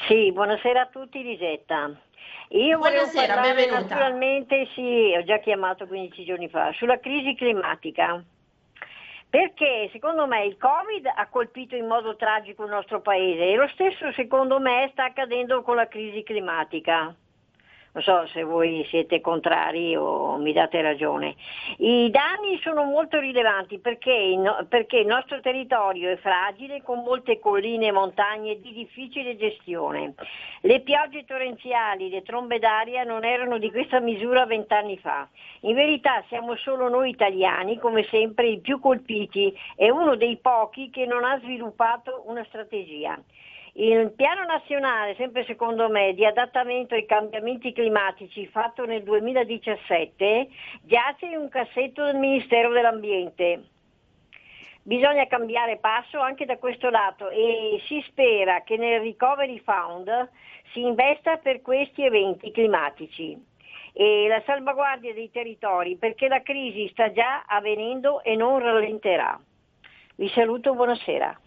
[0.07, 1.95] Sì, buonasera a tutti Lisetta.
[2.49, 3.81] Io buonasera, benvenuta.
[3.81, 8.23] Naturalmente sì, ho già chiamato 15 giorni fa, sulla crisi climatica.
[9.29, 13.67] Perché secondo me il Covid ha colpito in modo tragico il nostro paese e lo
[13.67, 17.15] stesso secondo me sta accadendo con la crisi climatica
[17.95, 21.35] non so se voi siete contrari o mi date ragione.
[21.77, 27.39] I danni sono molto rilevanti perché, il, perché il nostro territorio è fragile con molte
[27.39, 30.13] colline e montagne di difficile gestione.
[30.61, 35.29] Le piogge torrenziali, le trombe d'aria non erano di questa misura vent'anni fa.
[35.61, 40.89] In verità siamo solo noi italiani, come sempre, i più colpiti e uno dei pochi
[40.89, 43.17] che non ha sviluppato una strategia.
[43.77, 50.47] Il piano nazionale, sempre secondo me, di adattamento ai cambiamenti climatici fatto nel 2017
[50.83, 53.63] giace in un cassetto del Ministero dell'Ambiente.
[54.81, 60.29] Bisogna cambiare passo anche da questo lato e si spera che nel Recovery Fund
[60.71, 63.37] si investa per questi eventi climatici
[63.91, 69.37] e la salvaguardia dei territori perché la crisi sta già avvenendo e non rallenterà.
[70.15, 71.39] Vi saluto, buonasera.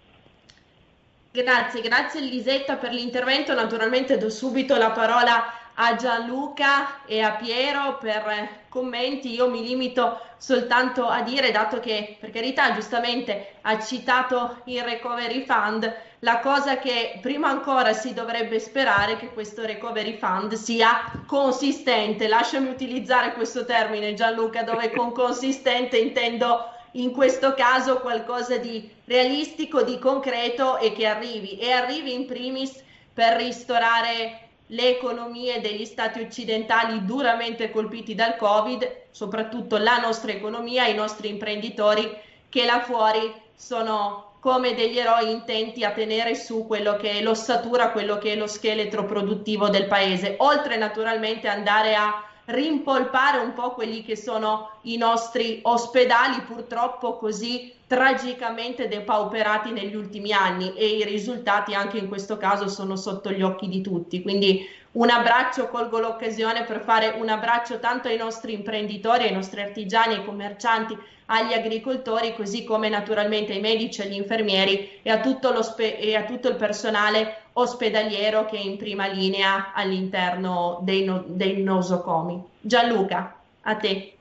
[1.43, 3.55] Grazie, grazie Elisetta per l'intervento.
[3.55, 9.35] Naturalmente do subito la parola a Gianluca e a Piero per commenti.
[9.35, 15.45] Io mi limito soltanto a dire, dato che per carità giustamente ha citato il Recovery
[15.45, 21.23] Fund, la cosa che prima ancora si dovrebbe sperare è che questo Recovery Fund sia
[21.25, 22.27] consistente.
[22.27, 29.83] Lasciami utilizzare questo termine Gianluca, dove con consistente intendo in questo caso qualcosa di realistico,
[29.83, 36.21] di concreto e che arrivi e arrivi in primis per ristorare le economie degli stati
[36.21, 42.11] occidentali duramente colpiti dal Covid, soprattutto la nostra economia, i nostri imprenditori
[42.49, 47.91] che là fuori sono come degli eroi intenti a tenere su quello che è l'ossatura,
[47.91, 53.73] quello che è lo scheletro produttivo del paese, oltre naturalmente andare a rimpolpare un po'
[53.73, 61.05] quelli che sono i nostri ospedali purtroppo così tragicamente depauperati negli ultimi anni e i
[61.05, 64.23] risultati anche in questo caso sono sotto gli occhi di tutti.
[64.23, 69.61] Quindi un abbraccio, colgo l'occasione per fare un abbraccio tanto ai nostri imprenditori, ai nostri
[69.61, 70.97] artigiani, ai commercianti,
[71.31, 76.49] agli agricoltori, così come naturalmente ai medici, agli infermieri e a tutto, e a tutto
[76.49, 82.43] il personale ospedaliero che è in prima linea all'interno dei, no, dei nosocomi.
[82.61, 84.13] Gianluca, a te.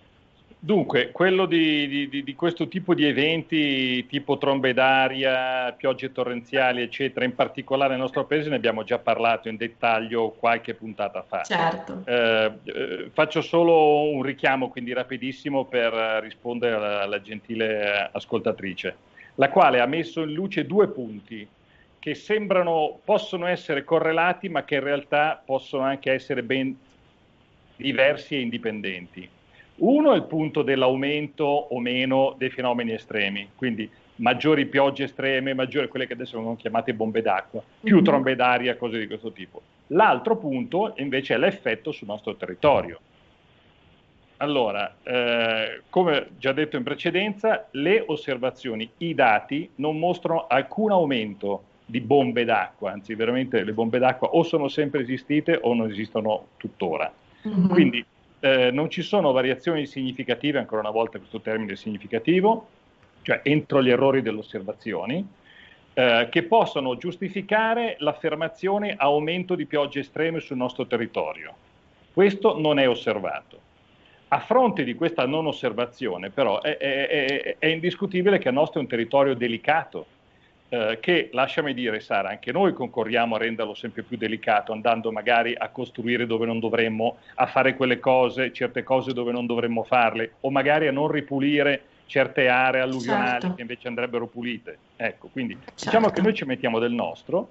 [0.59, 7.25] Dunque, quello di, di, di, questo tipo di eventi, tipo trombe d'aria, piogge torrenziali, eccetera,
[7.25, 11.43] in particolare nel nostro paese ne abbiamo già parlato in dettaglio qualche puntata fa.
[11.43, 12.01] Certo.
[12.05, 15.93] Eh, eh, faccio solo un richiamo, quindi rapidissimo, per
[16.23, 18.95] rispondere alla, alla gentile ascoltatrice,
[19.35, 21.47] la quale ha messo in luce due punti
[21.99, 26.75] che sembrano, possono essere correlati, ma che in realtà possono anche essere ben
[27.75, 29.29] diversi e indipendenti.
[29.77, 35.87] Uno è il punto dell'aumento o meno dei fenomeni estremi, quindi maggiori piogge estreme, maggiori
[35.87, 38.03] quelle che adesso vengono chiamate bombe d'acqua, più mhm.
[38.03, 39.61] trombe d'aria, cose di questo tipo.
[39.87, 42.99] L'altro punto invece è l'effetto sul nostro territorio.
[44.37, 51.63] Allora, eh, come già detto in precedenza, le osservazioni, i dati non mostrano alcun aumento
[51.85, 56.47] di bombe d'acqua, anzi veramente le bombe d'acqua o sono sempre esistite o non esistono
[56.57, 57.11] tuttora.
[57.47, 57.67] Mm-hmm.
[57.67, 58.05] Quindi
[58.39, 62.67] eh, non ci sono variazioni significative, ancora una volta questo termine è significativo,
[63.21, 65.26] cioè entro gli errori delle osservazioni,
[65.93, 71.54] eh, che possono giustificare l'affermazione aumento di piogge estreme sul nostro territorio.
[72.13, 73.65] Questo non è osservato.
[74.30, 78.80] A fronte di questa non osservazione, però, è, è, è, è indiscutibile che il nostro
[78.80, 80.06] è un territorio delicato,
[80.69, 85.53] eh, che, lasciami dire Sara, anche noi concorriamo a renderlo sempre più delicato, andando magari
[85.56, 90.34] a costruire dove non dovremmo, a fare quelle cose, certe cose dove non dovremmo farle,
[90.41, 93.56] o magari a non ripulire certe aree alluvionali certo.
[93.56, 94.77] che invece andrebbero pulite.
[94.95, 95.86] Ecco, quindi certo.
[95.86, 97.49] diciamo che noi ci mettiamo del nostro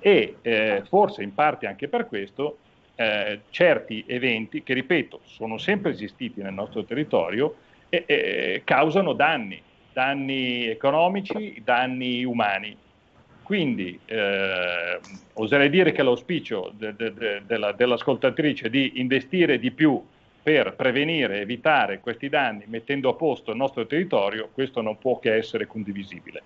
[0.00, 2.58] e eh, forse in parte anche per questo
[2.96, 7.56] eh, certi eventi, che ripeto sono sempre esistiti nel nostro territorio,
[7.88, 9.62] e, e, causano danni,
[9.96, 12.76] danni economici, danni umani.
[13.42, 15.00] Quindi eh,
[15.32, 20.04] oserei dire che l'auspicio de, de, de, della, dell'ascoltatrice di investire di più
[20.42, 25.34] per prevenire evitare questi danni mettendo a posto il nostro territorio, questo non può che
[25.34, 26.42] essere condivisibile.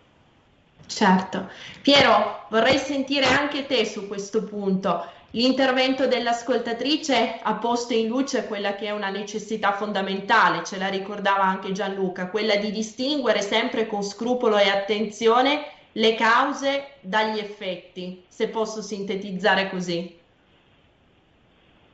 [0.86, 1.50] Certo.
[1.82, 5.10] Piero, vorrei sentire anche te su questo punto.
[5.32, 11.44] L'intervento dell'ascoltatrice ha posto in luce quella che è una necessità fondamentale, ce la ricordava
[11.44, 18.48] anche Gianluca, quella di distinguere sempre con scrupolo e attenzione le cause dagli effetti, se
[18.48, 20.18] posso sintetizzare così.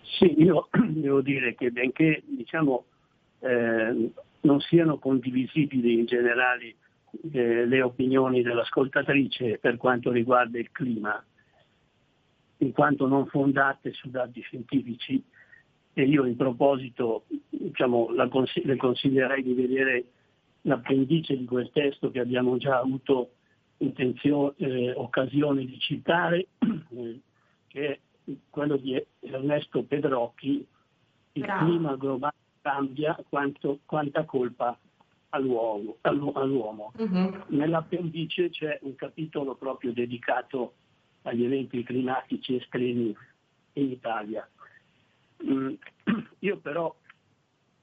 [0.01, 2.85] Sì, io devo dire che benché diciamo,
[3.41, 6.75] eh, non siano condivisibili in generale
[7.33, 11.23] eh, le opinioni dell'ascoltatrice per quanto riguarda il clima,
[12.59, 15.23] in quanto non fondate su dati scientifici
[15.93, 20.05] e io in proposito diciamo, cons- le consiglierei di vedere
[20.63, 23.31] l'appendice di quel testo che abbiamo già avuto
[23.79, 27.21] eh, occasione di citare, eh,
[27.69, 27.99] che è
[28.51, 30.67] quello di Ernesto Pedrocchi,
[31.33, 31.65] il Bravo.
[31.65, 34.77] clima globale cambia, quanto, quanta colpa
[35.31, 35.97] all'uomo.
[36.03, 36.93] all'uomo.
[36.97, 37.45] Uh-huh.
[37.49, 40.75] Nell'appendice c'è un capitolo proprio dedicato
[41.27, 43.15] agli eventi climatici estremi
[43.75, 44.49] in Italia.
[45.45, 45.75] Mm,
[46.41, 46.95] io però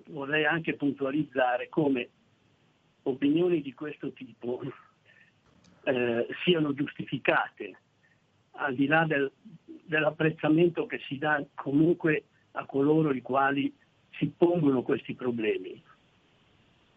[0.08, 2.10] vorrei anche puntualizzare come
[3.03, 4.62] opinioni di questo tipo
[5.84, 7.77] eh, siano giustificate,
[8.51, 9.32] al di là del,
[9.63, 13.73] dell'apprezzamento che si dà comunque a coloro i quali
[14.12, 15.82] si pongono questi problemi.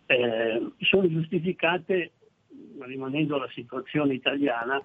[0.07, 2.13] Eh, sono giustificate,
[2.79, 4.81] rimanendo alla situazione italiana,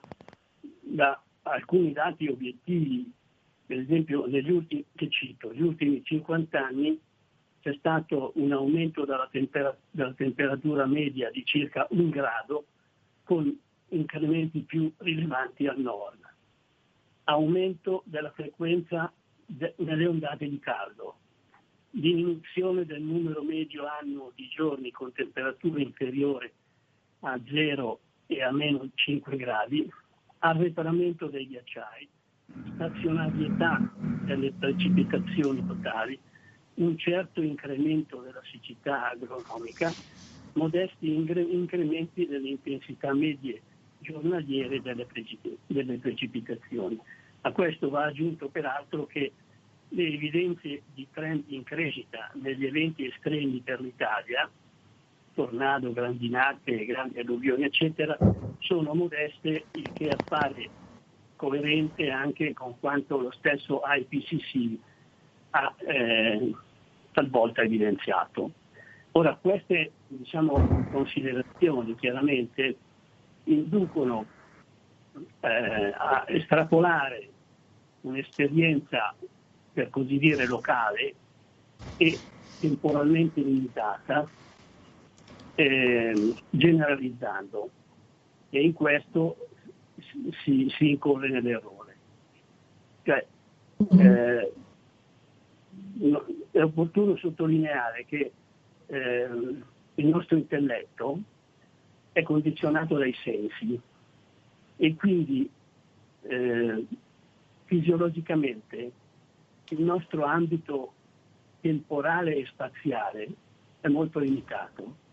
[0.79, 3.11] da alcuni dati obiettivi,
[3.65, 6.99] per esempio ultimi, che cito, negli ultimi 50 anni
[7.61, 12.65] c'è stato un aumento della, tempera- della temperatura media di circa un grado
[13.23, 13.55] con
[13.89, 16.19] incrementi più rilevanti al nord,
[17.25, 19.11] aumento della frequenza
[19.45, 21.17] de- nelle ondate di caldo,
[21.89, 26.53] diminuzione del numero medio annuo di giorni con temperatura inferiore
[27.19, 29.89] a 0 e a meno 5 gradi,
[30.43, 32.07] arretramento dei ghiacciai,
[32.73, 33.91] stazionarietà
[34.25, 36.19] delle precipitazioni totali,
[36.75, 39.93] un certo incremento della siccità agronomica,
[40.53, 43.61] modesti incrementi delle intensità medie
[43.99, 46.99] giornaliere delle, precip- delle precipitazioni.
[47.41, 49.31] A questo va aggiunto peraltro che
[49.89, 54.49] le evidenze di trend in crescita negli eventi estremi per l'Italia,
[55.41, 58.15] tornado, grandinate, grandi alluvioni, eccetera,
[58.59, 60.69] sono modeste, il che appare
[61.35, 64.77] coerente anche con quanto lo stesso IPCC
[65.51, 66.55] ha eh,
[67.11, 68.51] talvolta evidenziato.
[69.13, 72.77] Ora, queste diciamo, considerazioni chiaramente
[73.45, 74.25] inducono
[75.39, 77.29] eh, a estrapolare
[78.01, 79.15] un'esperienza
[79.73, 81.15] per così dire locale
[81.97, 82.19] e
[82.59, 84.29] temporalmente limitata,
[85.61, 87.69] eh, generalizzando
[88.49, 89.49] e in questo
[90.43, 91.95] si, si incorre nell'errore.
[93.03, 93.25] Cioè,
[93.89, 94.53] eh,
[96.51, 98.31] è opportuno sottolineare che
[98.87, 99.29] eh,
[99.95, 101.19] il nostro intelletto
[102.11, 103.79] è condizionato dai sensi
[104.77, 105.49] e quindi
[106.23, 106.85] eh,
[107.65, 108.91] fisiologicamente
[109.69, 110.93] il nostro ambito
[111.61, 113.27] temporale e spaziale
[113.79, 115.09] è molto limitato.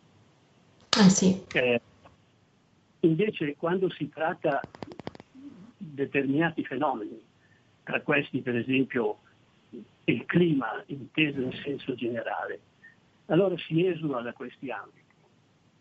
[0.99, 1.45] Ah, sì.
[1.53, 1.81] eh,
[3.01, 4.97] invece quando si tratta di
[5.77, 7.23] determinati fenomeni,
[7.85, 9.21] tra questi per esempio
[10.05, 12.61] il clima inteso in senso generale,
[13.27, 15.05] allora si esula da questi ambiti.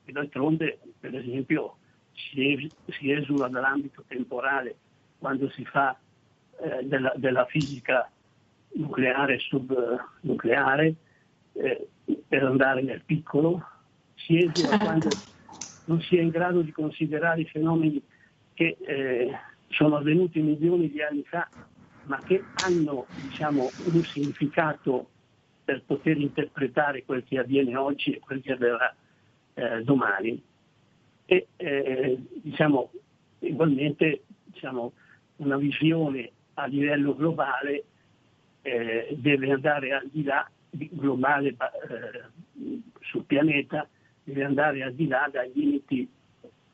[0.05, 1.77] E d'altronde, per esempio,
[2.13, 4.75] si, esula dall'ambito temporale
[5.17, 5.97] quando si fa
[6.61, 8.09] eh, della, della, fisica
[8.73, 10.95] nucleare e subnucleare,
[11.53, 11.87] eh,
[12.27, 13.63] per andare nel piccolo,
[14.17, 14.85] si esula certo.
[14.85, 15.17] quando
[15.85, 18.01] non si è in grado di considerare i fenomeni
[18.53, 19.31] che eh,
[19.69, 21.47] sono avvenuti milioni di anni fa,
[22.03, 25.09] ma che hanno diciamo, un significato
[25.63, 28.93] per poter interpretare quel che avviene oggi e quel che avverrà
[29.53, 30.41] eh, domani.
[31.25, 32.91] E eh, diciamo,
[33.39, 34.93] ugualmente diciamo,
[35.37, 37.83] una visione a livello globale
[38.61, 41.55] eh, deve andare al di là globale eh,
[43.01, 43.87] sul pianeta
[44.27, 46.09] deve andare al di là dai limiti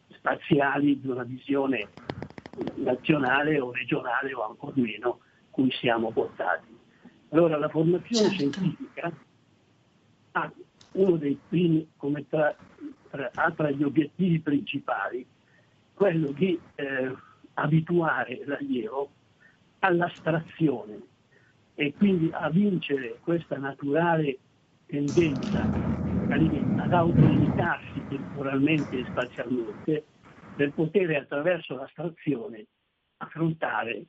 [0.07, 1.87] spaziali di una visione
[2.75, 5.19] nazionale o regionale o ancora meno
[5.51, 6.75] cui siamo portati.
[7.29, 8.59] Allora la formazione certo.
[8.59, 9.13] scientifica
[10.31, 10.51] ha
[10.93, 12.55] uno dei primi, come tra,
[13.11, 15.23] tra, tra gli obiettivi principali,
[15.93, 17.15] quello di eh,
[17.53, 19.11] abituare l'allievo
[19.79, 21.01] all'astrazione
[21.75, 24.39] e quindi a vincere questa naturale
[24.87, 25.92] tendenza
[26.33, 30.05] ad autolimitarsi temporalmente e spazialmente
[30.55, 32.65] per poter attraverso l'astrazione
[33.17, 34.03] affrontare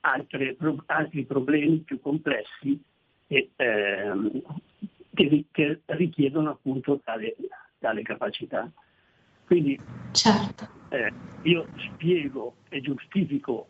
[0.00, 0.56] altre,
[0.86, 2.80] altri problemi più complessi
[3.26, 4.42] e, ehm,
[5.14, 7.36] che, che, richiedono appunto tale,
[7.78, 8.70] tale capacità.
[9.44, 9.78] Quindi
[10.12, 10.68] certo.
[10.90, 11.12] eh,
[11.42, 13.68] io spiego e giustifico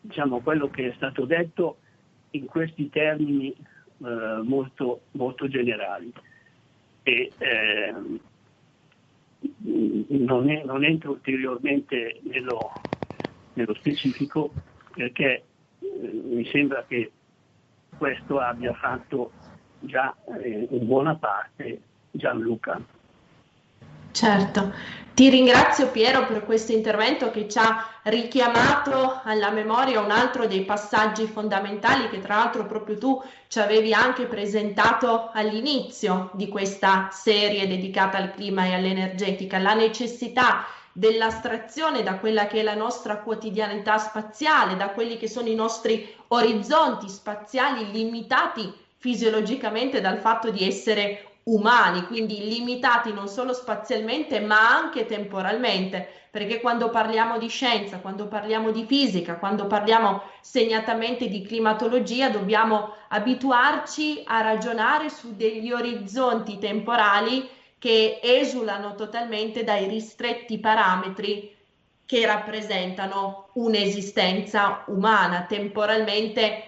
[0.00, 1.78] diciamo, quello che è stato detto
[2.30, 6.12] in questi termini eh, molto, molto generali.
[7.08, 7.94] E, eh,
[10.08, 12.70] non, è, non, entro ulteriormente nello,
[13.54, 14.52] nello specifico
[14.92, 15.44] perché
[15.78, 17.10] eh, mi sembra che
[17.96, 19.30] questo abbia fatto
[19.80, 21.80] già eh, in buona parte
[22.10, 22.78] Gianluca.
[24.18, 24.72] Certo,
[25.14, 30.64] ti ringrazio Piero per questo intervento che ci ha richiamato alla memoria un altro dei
[30.64, 37.68] passaggi fondamentali che tra l'altro proprio tu ci avevi anche presentato all'inizio di questa serie
[37.68, 43.98] dedicata al clima e all'energetica, la necessità dell'astrazione da quella che è la nostra quotidianità
[43.98, 51.27] spaziale, da quelli che sono i nostri orizzonti spaziali limitati fisiologicamente dal fatto di essere
[51.48, 58.28] umani, quindi limitati non solo spazialmente ma anche temporalmente, perché quando parliamo di scienza, quando
[58.28, 66.58] parliamo di fisica, quando parliamo segnatamente di climatologia, dobbiamo abituarci a ragionare su degli orizzonti
[66.58, 71.56] temporali che esulano totalmente dai ristretti parametri
[72.04, 75.46] che rappresentano un'esistenza umana.
[75.48, 76.67] Temporalmente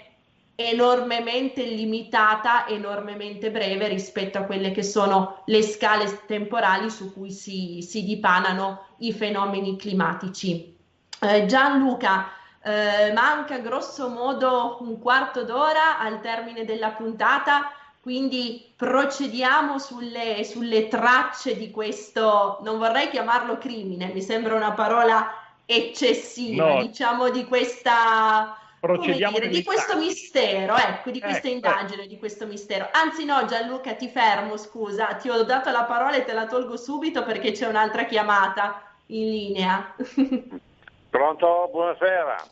[0.68, 7.82] enormemente limitata, enormemente breve rispetto a quelle che sono le scale temporali su cui si,
[7.82, 10.76] si dipanano i fenomeni climatici.
[11.20, 12.28] Eh, Gianluca,
[12.62, 20.88] eh, manca grosso modo un quarto d'ora al termine della puntata, quindi procediamo sulle, sulle
[20.88, 25.32] tracce di questo, non vorrei chiamarlo crimine, mi sembra una parola
[25.64, 26.82] eccessiva, no.
[26.82, 32.06] diciamo di questa procediamo dire, di questo mistero, ecco, di questa eh, indagine, eh.
[32.06, 32.88] di questo mistero.
[32.90, 36.76] Anzi no, Gianluca, ti fermo, scusa, ti ho dato la parola e te la tolgo
[36.76, 39.94] subito perché c'è un'altra chiamata in linea.
[41.10, 41.68] Pronto?
[41.70, 42.42] Buonasera.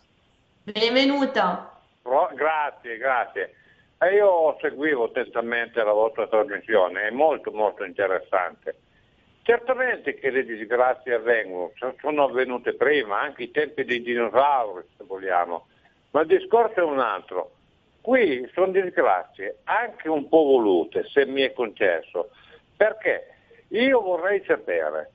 [0.65, 1.71] Benvenuto.
[2.03, 3.55] Pro- grazie, grazie.
[4.01, 8.77] E io seguivo attentamente la vostra trasmissione, è molto molto interessante.
[9.43, 15.69] Certamente che le disgrazie avvengono, sono avvenute prima, anche i tempi dei dinosauri, se vogliamo
[16.11, 17.53] ma il discorso è un altro.
[18.01, 22.31] Qui sono disgrazie anche un po' volute, se mi è concesso,
[22.77, 23.27] perché
[23.69, 25.11] io vorrei sapere,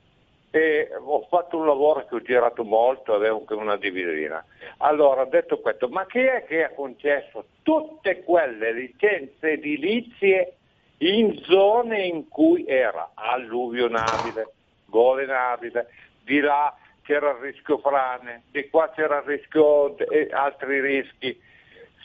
[0.52, 4.46] e ho fatto un lavoro che ho girato molto, avevo anche una divisina.
[4.78, 10.58] Allora, detto questo, ma chi è che ha concesso tutte quelle licenze edilizie
[11.00, 14.54] in zone in cui era alluvionabile,
[14.86, 15.88] golenabile,
[16.24, 16.72] di là
[17.04, 21.40] c'era il rischio frane, di qua c'era il rischio e altri rischi.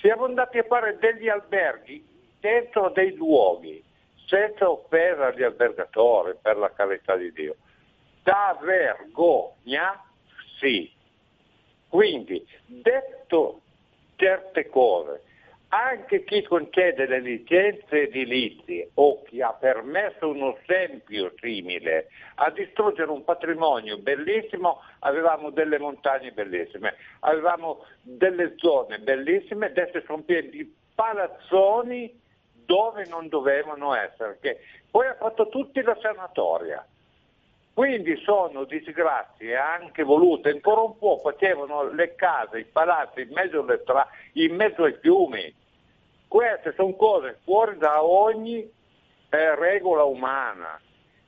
[0.00, 2.06] Siamo andati a fare degli alberghi
[2.40, 3.82] dentro dei luoghi,
[4.26, 7.56] senza offesa agli albergatori, per la carità di Dio.
[8.22, 10.04] Da vergogna
[10.58, 10.92] sì.
[11.88, 13.62] Quindi, detto
[14.16, 15.22] certe cose,
[15.68, 23.10] anche chi concede le licenze edilizie o chi ha permesso uno scempio simile a distruggere
[23.10, 30.74] un patrimonio bellissimo, avevamo delle montagne bellissime, avevamo delle zone bellissime, adesso sono pieni di
[30.94, 32.18] palazzoni
[32.64, 34.38] dove non dovevano essere,
[34.90, 36.86] poi ha fatto tutti la sanatoria.
[37.78, 43.64] Quindi sono disgrazie anche volute, ancora un po' facevano le case, i palazzi in mezzo,
[43.84, 45.54] tra, in mezzo ai fiumi.
[46.26, 48.68] Queste sono cose fuori da ogni
[49.28, 50.80] è regola umana,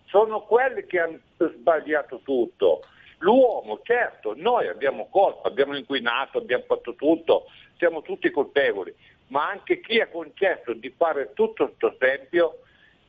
[0.07, 2.83] sono quelli che hanno sbagliato tutto.
[3.19, 7.45] L'uomo, certo, noi abbiamo colpa, abbiamo inquinato, abbiamo fatto tutto,
[7.77, 8.93] siamo tutti colpevoli,
[9.29, 12.63] ma anche chi ha concesso di fare tutto questo tempio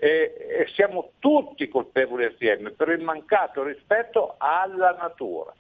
[0.04, 5.54] e, e siamo tutti colpevoli assieme per il mancato rispetto alla natura.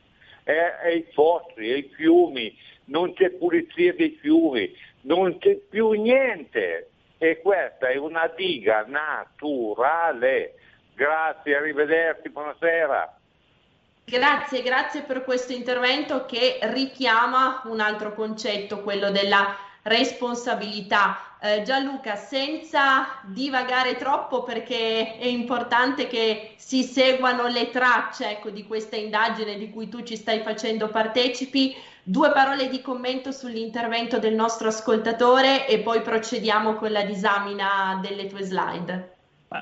[0.44, 6.90] E, ai fossi, ai fiumi, non c'è pulizia dei fiumi, non c'è più niente
[7.20, 10.56] e questa è una diga naturale.
[10.96, 13.16] Grazie, arrivederci, buonasera.
[14.06, 21.31] Grazie, grazie per questo intervento che richiama un altro concetto, quello della responsabilità.
[21.44, 28.68] Eh, Gianluca, senza divagare troppo perché è importante che si seguano le tracce ecco, di
[28.68, 31.74] questa indagine di cui tu ci stai facendo partecipi,
[32.04, 38.28] due parole di commento sull'intervento del nostro ascoltatore e poi procediamo con la disamina delle
[38.28, 39.16] tue slide.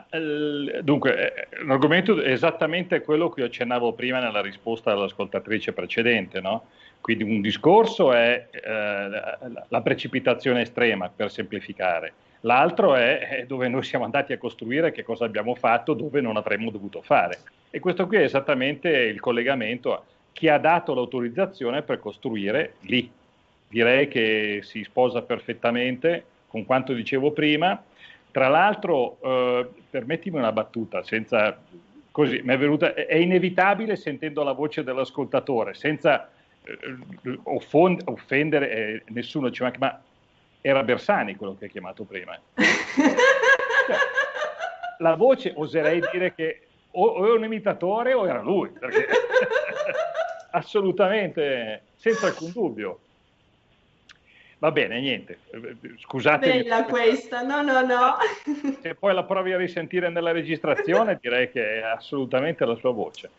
[0.09, 6.41] Eh, dunque, eh, l'argomento è esattamente quello che io accennavo prima nella risposta all'ascoltatrice precedente,
[6.41, 6.65] no?
[7.01, 9.09] Quindi un discorso è eh,
[9.67, 12.13] la precipitazione estrema, per semplificare.
[12.41, 16.71] L'altro è dove noi siamo andati a costruire, che cosa abbiamo fatto, dove non avremmo
[16.71, 17.39] dovuto fare.
[17.69, 23.11] E questo qui è esattamente il collegamento a chi ha dato l'autorizzazione per costruire lì.
[23.67, 27.81] Direi che si sposa perfettamente con quanto dicevo prima.
[28.31, 31.59] Tra l'altro, eh, permettimi una battuta, senza,
[32.11, 36.29] così, è, venuta, è inevitabile sentendo la voce dell'ascoltatore, senza
[37.43, 40.01] offond- offendere eh, nessuno, ci manca, ma
[40.61, 42.39] era Bersani quello che hai chiamato prima.
[42.55, 43.97] cioè,
[44.99, 49.07] la voce oserei dire che o, o, è un imitatore o era lui, perché
[50.51, 52.99] assolutamente, senza alcun dubbio.
[54.59, 55.39] Va bene, niente,
[55.99, 56.49] scusate.
[56.49, 58.17] Bella questa, no, no, no.
[58.81, 63.29] Se poi la provi a risentire nella registrazione, direi che è assolutamente la sua voce.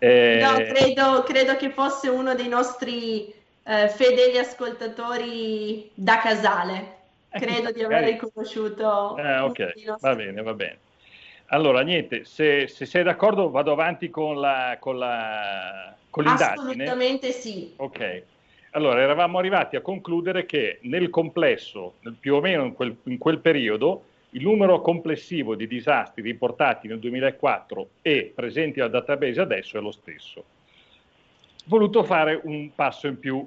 [0.00, 0.40] Eh...
[0.42, 3.32] No, credo, credo, che fosse uno dei nostri
[3.62, 6.96] eh, fedeli ascoltatori da casale.
[7.30, 9.16] Eh, credo di aver riconosciuto.
[9.18, 9.84] Eh, ok, nostri...
[10.00, 10.78] va bene, va bene.
[11.52, 16.84] Allora, niente, se, se sei d'accordo vado avanti con, la, con, la, con l'indagine.
[16.84, 17.72] Assolutamente sì.
[17.76, 18.22] Ok.
[18.72, 23.40] Allora, eravamo arrivati a concludere che nel complesso, più o meno in quel, in quel
[23.40, 29.80] periodo, il numero complessivo di disastri riportati nel 2004 e presenti al database adesso è
[29.80, 30.44] lo stesso.
[31.64, 33.46] Voluto fare un passo in più.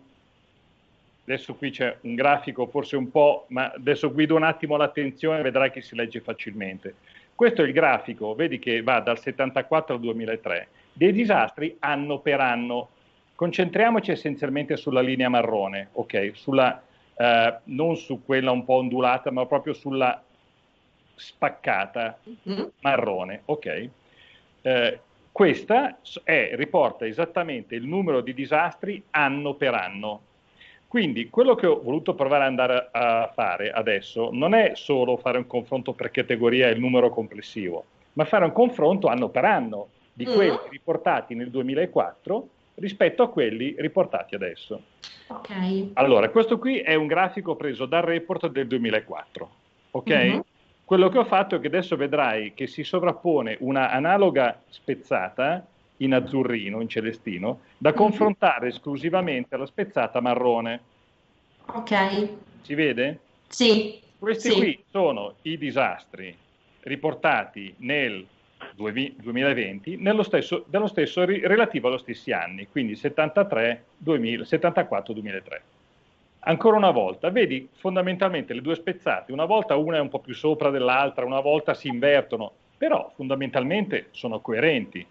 [1.25, 5.43] Adesso qui c'è un grafico, forse un po', ma adesso guido un attimo l'attenzione e
[5.43, 6.95] vedrai che si legge facilmente.
[7.33, 12.41] Questo è il grafico, vedi che va dal 74 al 2003, dei disastri anno per
[12.41, 12.89] anno.
[13.35, 16.31] Concentriamoci essenzialmente sulla linea marrone, ok?
[16.33, 16.83] Sulla,
[17.15, 20.21] eh, non su quella un po' ondulata, ma proprio sulla
[21.15, 22.63] spaccata mm-hmm.
[22.81, 23.89] marrone, ok?
[24.61, 24.99] Eh,
[25.31, 30.21] questa è, riporta esattamente il numero di disastri anno per anno.
[30.87, 35.39] Quindi quello che ho voluto provare ad andare a fare adesso non è solo fare
[35.39, 37.83] un confronto per categoria e il numero complessivo,
[38.13, 40.35] ma fare un confronto anno per anno di mm-hmm.
[40.35, 44.81] quelli riportati nel 2004 rispetto a quelli riportati adesso.
[45.27, 45.89] Ok.
[45.93, 49.49] Allora, questo qui è un grafico preso dal report del 2004,
[49.91, 50.09] ok?
[50.09, 50.39] Mm-hmm.
[50.85, 55.65] Quello che ho fatto è che adesso vedrai che si sovrappone una analoga spezzata
[55.97, 57.95] in azzurrino, in celestino, da mhm.
[57.95, 60.81] confrontare esclusivamente alla spezzata marrone.
[61.67, 62.29] Ok.
[62.61, 63.19] Si vede?
[63.47, 63.99] Sì.
[64.19, 64.57] Questi sì.
[64.57, 66.35] qui sono i disastri
[66.81, 68.25] riportati nel
[68.75, 75.61] 2020 nello stesso, dello stesso relativo agli stessi anni, quindi 73, 2000, 74, 2003
[76.45, 80.33] ancora una volta, vedi fondamentalmente le due spezzate, una volta una è un po' più
[80.33, 85.05] sopra dell'altra, una volta si invertono, però fondamentalmente sono coerenti.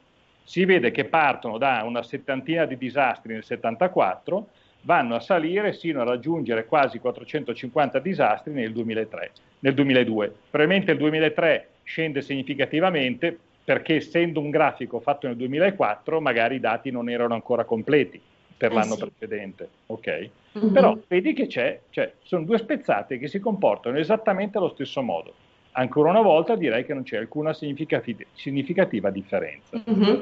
[0.44, 4.46] Si vede che partono da una settantina di disastri nel 74,
[4.82, 9.30] vanno a salire sino a raggiungere quasi 450 disastri nel 2003,
[9.60, 10.34] nel 2002.
[10.50, 16.90] Probabilmente il 2003 scende significativamente perché essendo un grafico fatto nel 2004 magari i dati
[16.90, 18.20] non erano ancora completi
[18.62, 19.00] per eh l'anno sì.
[19.00, 20.30] precedente, ok?
[20.56, 20.72] Mm-hmm.
[20.72, 25.34] Però vedi che c'è, cioè, sono due spezzate che si comportano esattamente allo stesso modo.
[25.72, 29.82] Ancora una volta direi che non c'è alcuna significativa, significativa differenza.
[29.90, 30.20] Mm-hmm.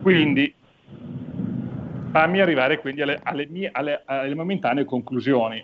[0.00, 0.54] Quindi
[2.10, 5.62] fammi arrivare quindi alle, alle, mie, alle, alle momentanee conclusioni.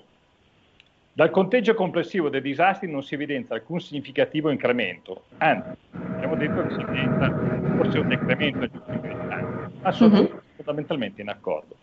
[1.13, 6.75] Dal conteggio complessivo dei disastri non si evidenzia alcun significativo incremento, anzi, abbiamo detto che
[6.75, 7.35] si evidenzia
[7.77, 11.77] forse un decremento negli ultimi anni, ma sono mm-hmm fondamentalmente in accordo.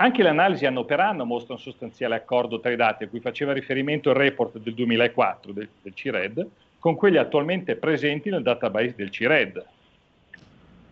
[0.00, 3.20] Anche le analisi anno per anno mostrano un sostanziale accordo tra i dati a cui
[3.20, 6.46] faceva riferimento il report del 2004 del, del CIRED,
[6.78, 9.64] con quelli attualmente presenti nel database del CIRED.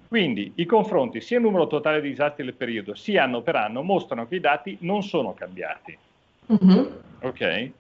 [0.08, 3.82] Quindi i confronti sia il numero totale di disastri del periodo sia anno per anno
[3.82, 5.96] mostrano che i dati non sono cambiati.
[6.52, 6.84] Mm-hmm.
[7.22, 7.70] Ok?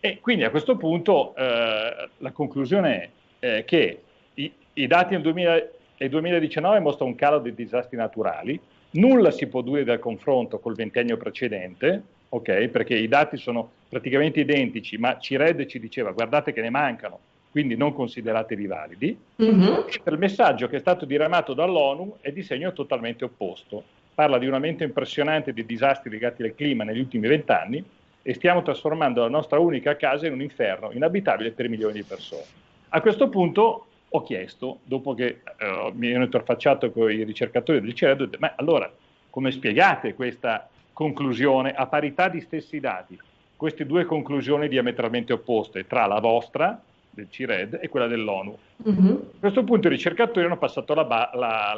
[0.00, 4.02] E quindi a questo punto eh, la conclusione è eh, che
[4.34, 5.66] i, i dati nel 2000,
[6.08, 8.60] 2019 mostrano un calo dei disastri naturali,
[8.92, 12.68] nulla si può dire dal confronto col ventennio precedente, ok?
[12.68, 17.18] Perché i dati sono praticamente identici, ma CIRED ci diceva guardate che ne mancano,
[17.50, 19.16] quindi non consideratevi validi.
[19.42, 19.72] Mm-hmm.
[20.04, 23.84] Il messaggio che è stato diramato dall'ONU è di segno totalmente opposto.
[24.14, 27.82] Parla di un aumento impressionante di disastri legati al clima negli ultimi vent'anni
[28.22, 32.44] e stiamo trasformando la nostra unica casa in un inferno inabitabile per milioni di persone.
[32.90, 37.94] A questo punto ho chiesto, dopo che eh, mi ero interfacciato con i ricercatori del
[37.94, 38.90] CERED, ma allora
[39.30, 43.18] come spiegate questa conclusione a parità di stessi dati?
[43.56, 48.58] Queste due conclusioni diametralmente opposte tra la vostra del CIRED e quella dell'ONU.
[48.88, 49.10] Mm-hmm.
[49.10, 51.72] A questo punto i ricercatori hanno passato la, ba- la,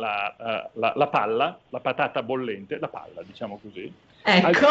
[0.73, 4.67] la, la, palla, la patata bollente, la palla diciamo così, ecco.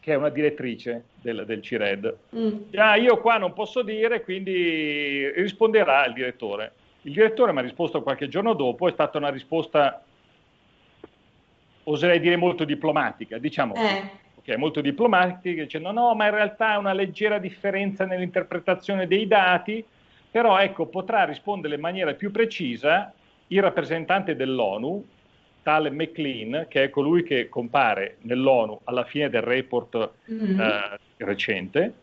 [0.00, 2.16] Che è una direttrice del, del CIRED.
[2.34, 2.56] Mm.
[2.74, 6.72] Ah, io qua non posso dire, quindi risponderà il direttore.
[7.02, 10.02] Il direttore mi ha risposto qualche giorno dopo, è stata una risposta,
[11.84, 13.74] oserei dire molto diplomatica, diciamo.
[13.74, 19.06] Eh che è molto diplomatica, dicendo no, ma in realtà è una leggera differenza nell'interpretazione
[19.06, 19.84] dei dati,
[20.30, 23.12] però ecco, potrà rispondere in maniera più precisa
[23.48, 25.06] il rappresentante dell'ONU,
[25.62, 30.60] tale McLean, che è colui che compare nell'ONU alla fine del report mm-hmm.
[30.60, 31.94] eh, recente.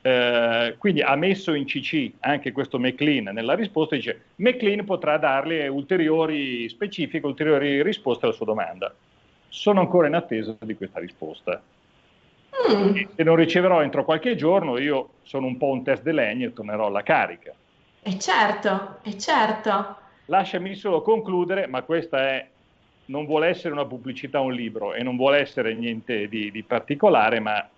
[0.00, 5.66] Eh, quindi ha messo in CC anche questo McLean nella risposta, dice McLean potrà darle
[5.66, 8.94] ulteriori specifiche, ulteriori risposte alla sua domanda.
[9.48, 11.60] Sono ancora in attesa di questa risposta.
[12.70, 12.96] Mm.
[13.14, 16.52] Se non riceverò entro qualche giorno, io sono un po' un test de legno e
[16.52, 17.52] tornerò alla carica.
[18.02, 19.96] E certo, e certo.
[20.26, 22.48] Lasciami solo concludere, ma questa è,
[23.08, 27.40] non vuole essere una pubblicità, un libro e non vuole essere niente di, di particolare,
[27.40, 27.68] ma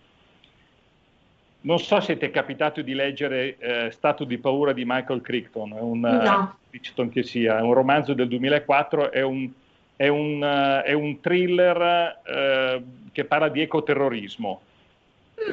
[1.63, 5.75] non so se ti è capitato di leggere eh, Stato di paura di Michael Crichton,
[5.75, 6.57] è un, no.
[6.71, 9.49] uh, che sia, è un romanzo del 2004, è un,
[9.97, 14.61] è un, uh, è un thriller uh, che parla di ecoterrorismo.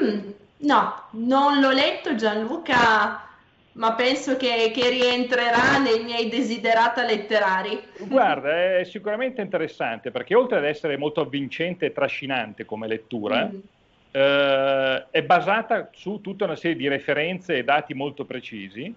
[0.02, 3.27] Mm, no, non l'ho letto Gianluca,
[3.78, 7.80] ma penso che, che, rientrerà nei miei desiderata letterari.
[8.00, 13.60] Guarda, è sicuramente interessante perché oltre ad essere molto avvincente e trascinante come lettura, mm.
[14.12, 18.94] eh, è basata su tutta una serie di referenze e dati molto precisi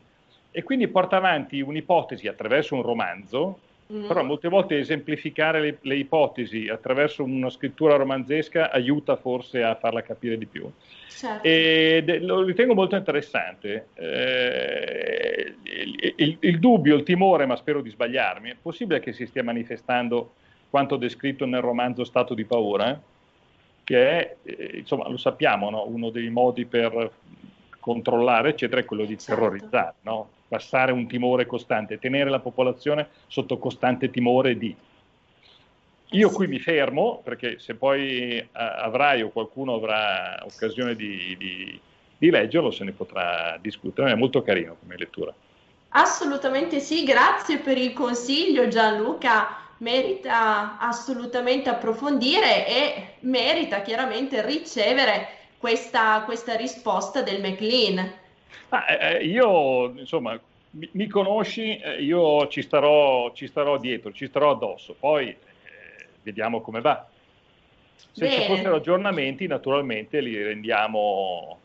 [0.50, 3.58] e quindi porta avanti un'ipotesi attraverso un romanzo
[3.92, 4.06] Mm.
[4.06, 10.02] Però molte volte esemplificare le, le, ipotesi attraverso una scrittura romanzesca aiuta forse a farla
[10.02, 10.70] capire di più.
[11.08, 11.42] Certo.
[11.42, 13.88] E lo ritengo molto interessante.
[13.94, 19.26] Eh, il, il, il, dubbio, il timore, ma spero di sbagliarmi, è possibile che si
[19.26, 20.34] stia manifestando
[20.70, 22.98] quanto descritto nel romanzo Stato di paura,
[23.82, 25.84] che è, eh, insomma, lo sappiamo, no?
[25.88, 27.10] uno dei modi per
[27.80, 29.34] controllare, eccetera, è quello di certo.
[29.34, 30.28] terrorizzare, no?
[30.50, 34.74] Passare un timore costante, tenere la popolazione sotto costante timore di.
[36.12, 41.80] Io qui mi fermo perché se poi uh, avrai o qualcuno avrà occasione di, di,
[42.18, 45.32] di leggerlo se ne potrà discutere, è molto carino come lettura.
[45.90, 55.28] Assolutamente sì, grazie per il consiglio Gianluca, merita assolutamente approfondire e merita chiaramente ricevere
[55.58, 58.18] questa, questa risposta del McLean.
[58.70, 60.38] Ah, eh, io, insomma,
[60.70, 65.36] mi, mi conosci, eh, io ci starò, ci starò, dietro, ci starò addosso, poi eh,
[66.22, 67.06] vediamo come va.
[68.12, 68.40] Se Bene.
[68.40, 71.58] ci fossero aggiornamenti, naturalmente li rendiamo,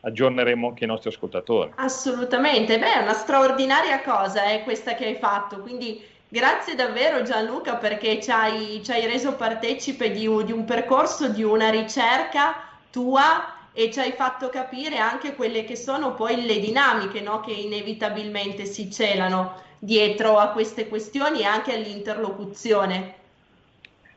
[0.00, 1.72] aggiorneremo anche i nostri ascoltatori.
[1.76, 7.22] Assolutamente, beh, è una straordinaria cosa è eh, questa che hai fatto, quindi grazie davvero
[7.22, 12.68] Gianluca perché ci hai, ci hai reso partecipe di, di un percorso, di una ricerca
[12.90, 17.38] tua e ci hai fatto capire anche quelle che sono poi le dinamiche no?
[17.38, 23.14] che inevitabilmente si celano dietro a queste questioni e anche all'interlocuzione.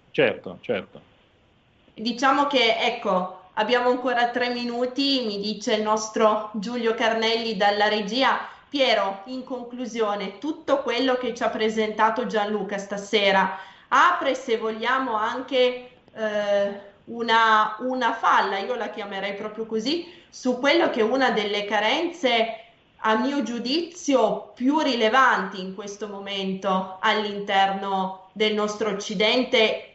[0.10, 1.02] Certo, certo.
[1.94, 8.40] Diciamo che, ecco, abbiamo ancora tre minuti, mi dice il nostro Giulio Carnelli dalla regia.
[8.68, 13.60] Piero, in conclusione, tutto quello che ci ha presentato Gianluca stasera
[13.90, 15.90] apre, se vogliamo, anche...
[16.16, 21.66] Eh, una, una falla, io la chiamerei proprio così, su quello che è una delle
[21.66, 22.66] carenze
[23.04, 29.86] a mio giudizio più rilevanti in questo momento all'interno del nostro Occidente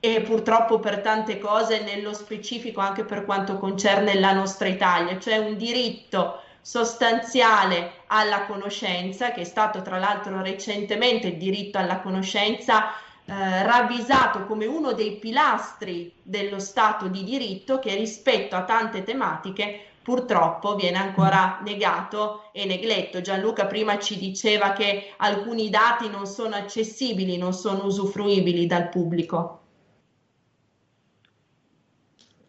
[0.00, 5.38] e purtroppo per tante cose, nello specifico anche per quanto concerne la nostra Italia, cioè
[5.38, 12.92] un diritto sostanziale alla conoscenza, che è stato tra l'altro recentemente il diritto alla conoscenza
[13.26, 19.92] eh, ravvisato come uno dei pilastri dello Stato di diritto che rispetto a tante tematiche
[20.02, 23.22] purtroppo viene ancora negato e negletto.
[23.22, 29.60] Gianluca prima ci diceva che alcuni dati non sono accessibili, non sono usufruibili dal pubblico.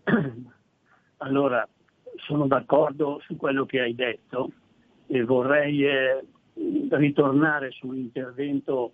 [1.19, 1.67] Allora,
[2.17, 4.51] sono d'accordo su quello che hai detto
[5.07, 6.23] e vorrei eh,
[6.89, 8.91] ritornare sull'intervento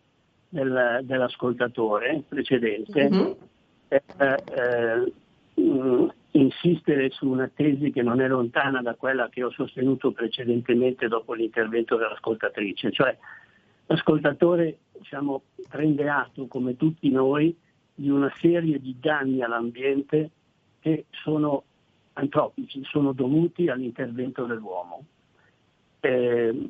[0.51, 3.09] del, dell'ascoltatore precedente.
[3.09, 3.31] Mm-hmm.
[3.87, 9.51] Eh, eh, mh, insistere su una tesi che non è lontana da quella che ho
[9.51, 13.17] sostenuto precedentemente dopo l'intervento dell'ascoltatrice, cioè
[13.87, 17.55] l'ascoltatore diciamo, prende atto, come tutti noi,
[17.93, 20.29] di una serie di danni all'ambiente
[20.79, 21.63] che sono
[22.13, 25.03] antropici, sono dovuti all'intervento dell'uomo.
[25.99, 26.69] Eh,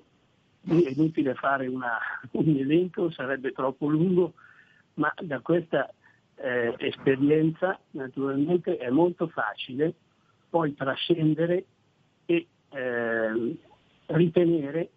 [0.64, 1.98] è inutile fare una,
[2.32, 4.34] un elenco, sarebbe troppo lungo,
[4.96, 5.92] ma da questa
[6.36, 9.94] eh, esperienza naturalmente è molto facile
[10.50, 11.66] poi trascendere
[12.26, 13.58] e eh,
[14.08, 14.90] ritenere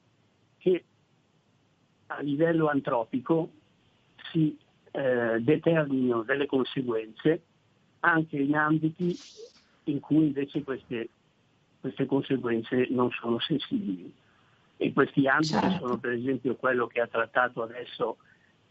[0.59, 0.85] che
[2.07, 3.51] a livello antropico
[4.33, 4.57] si
[4.91, 7.43] eh, determinino delle conseguenze
[8.01, 9.17] anche in ambiti
[9.85, 11.09] in cui invece queste,
[11.81, 14.13] queste conseguenze non sono sensibili.
[14.77, 15.79] E questi ambiti certo.
[15.79, 18.19] sono per esempio quello che ha trattato adesso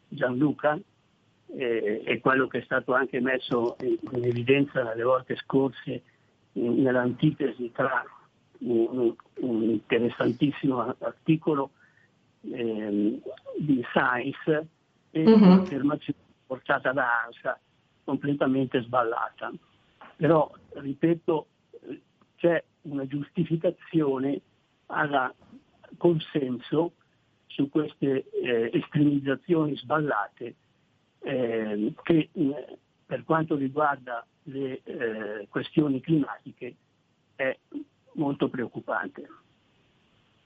[0.08, 0.78] Gianluca,
[1.56, 6.02] eh, è quello che è stato anche messo in, in evidenza nelle volte scorse
[6.54, 8.04] in, nell'antitesi tra
[8.60, 11.72] un, un interessantissimo articolo
[12.42, 13.22] eh,
[13.60, 14.68] di Science
[15.12, 15.42] e mm-hmm.
[15.42, 17.60] un'affermazione portata da ANSA
[18.04, 19.52] completamente sballata.
[20.16, 21.48] Però, ripeto,
[22.36, 24.40] c'è una giustificazione
[24.88, 25.34] al
[25.98, 26.94] consenso
[27.48, 30.56] su queste eh, estremizzazioni sballate
[31.20, 32.30] eh, che
[33.06, 36.76] per quanto riguarda le eh, questioni climatiche
[37.36, 37.58] è
[38.14, 39.28] molto preoccupante.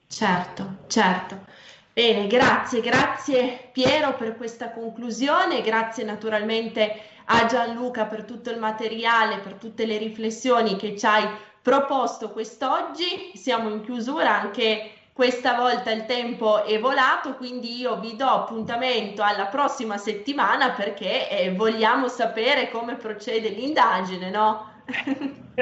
[0.08, 1.46] Certo, certo.
[1.94, 6.94] Bene, grazie, grazie Piero per questa conclusione, grazie naturalmente
[7.26, 11.28] a Gianluca per tutto il materiale, per tutte le riflessioni che ci hai
[11.62, 13.32] proposto quest'oggi.
[13.34, 19.24] Siamo in chiusura anche questa volta il tempo è volato, quindi io vi do appuntamento
[19.24, 24.74] alla prossima settimana perché eh, vogliamo sapere come procede l'indagine, no?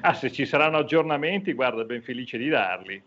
[0.00, 3.02] ah, se ci saranno aggiornamenti, guarda, ben felice di darli.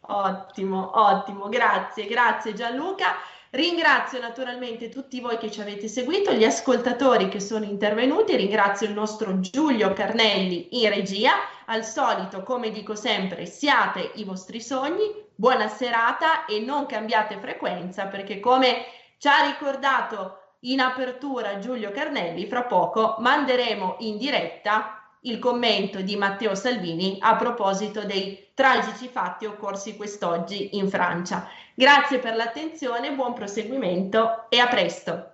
[0.00, 3.14] Ottimo, ottimo, grazie, grazie Gianluca.
[3.54, 8.94] Ringrazio naturalmente tutti voi che ci avete seguito, gli ascoltatori che sono intervenuti, ringrazio il
[8.94, 11.32] nostro Giulio Carnelli in regia.
[11.66, 18.06] Al solito, come dico sempre, siate i vostri sogni, buona serata e non cambiate frequenza
[18.06, 18.86] perché come
[19.18, 26.16] ci ha ricordato in apertura Giulio Carnelli, fra poco manderemo in diretta il commento di
[26.16, 31.48] Matteo Salvini a proposito dei tragici fatti occorsi quest'oggi in Francia.
[31.74, 35.31] Grazie per l'attenzione, buon proseguimento e a presto.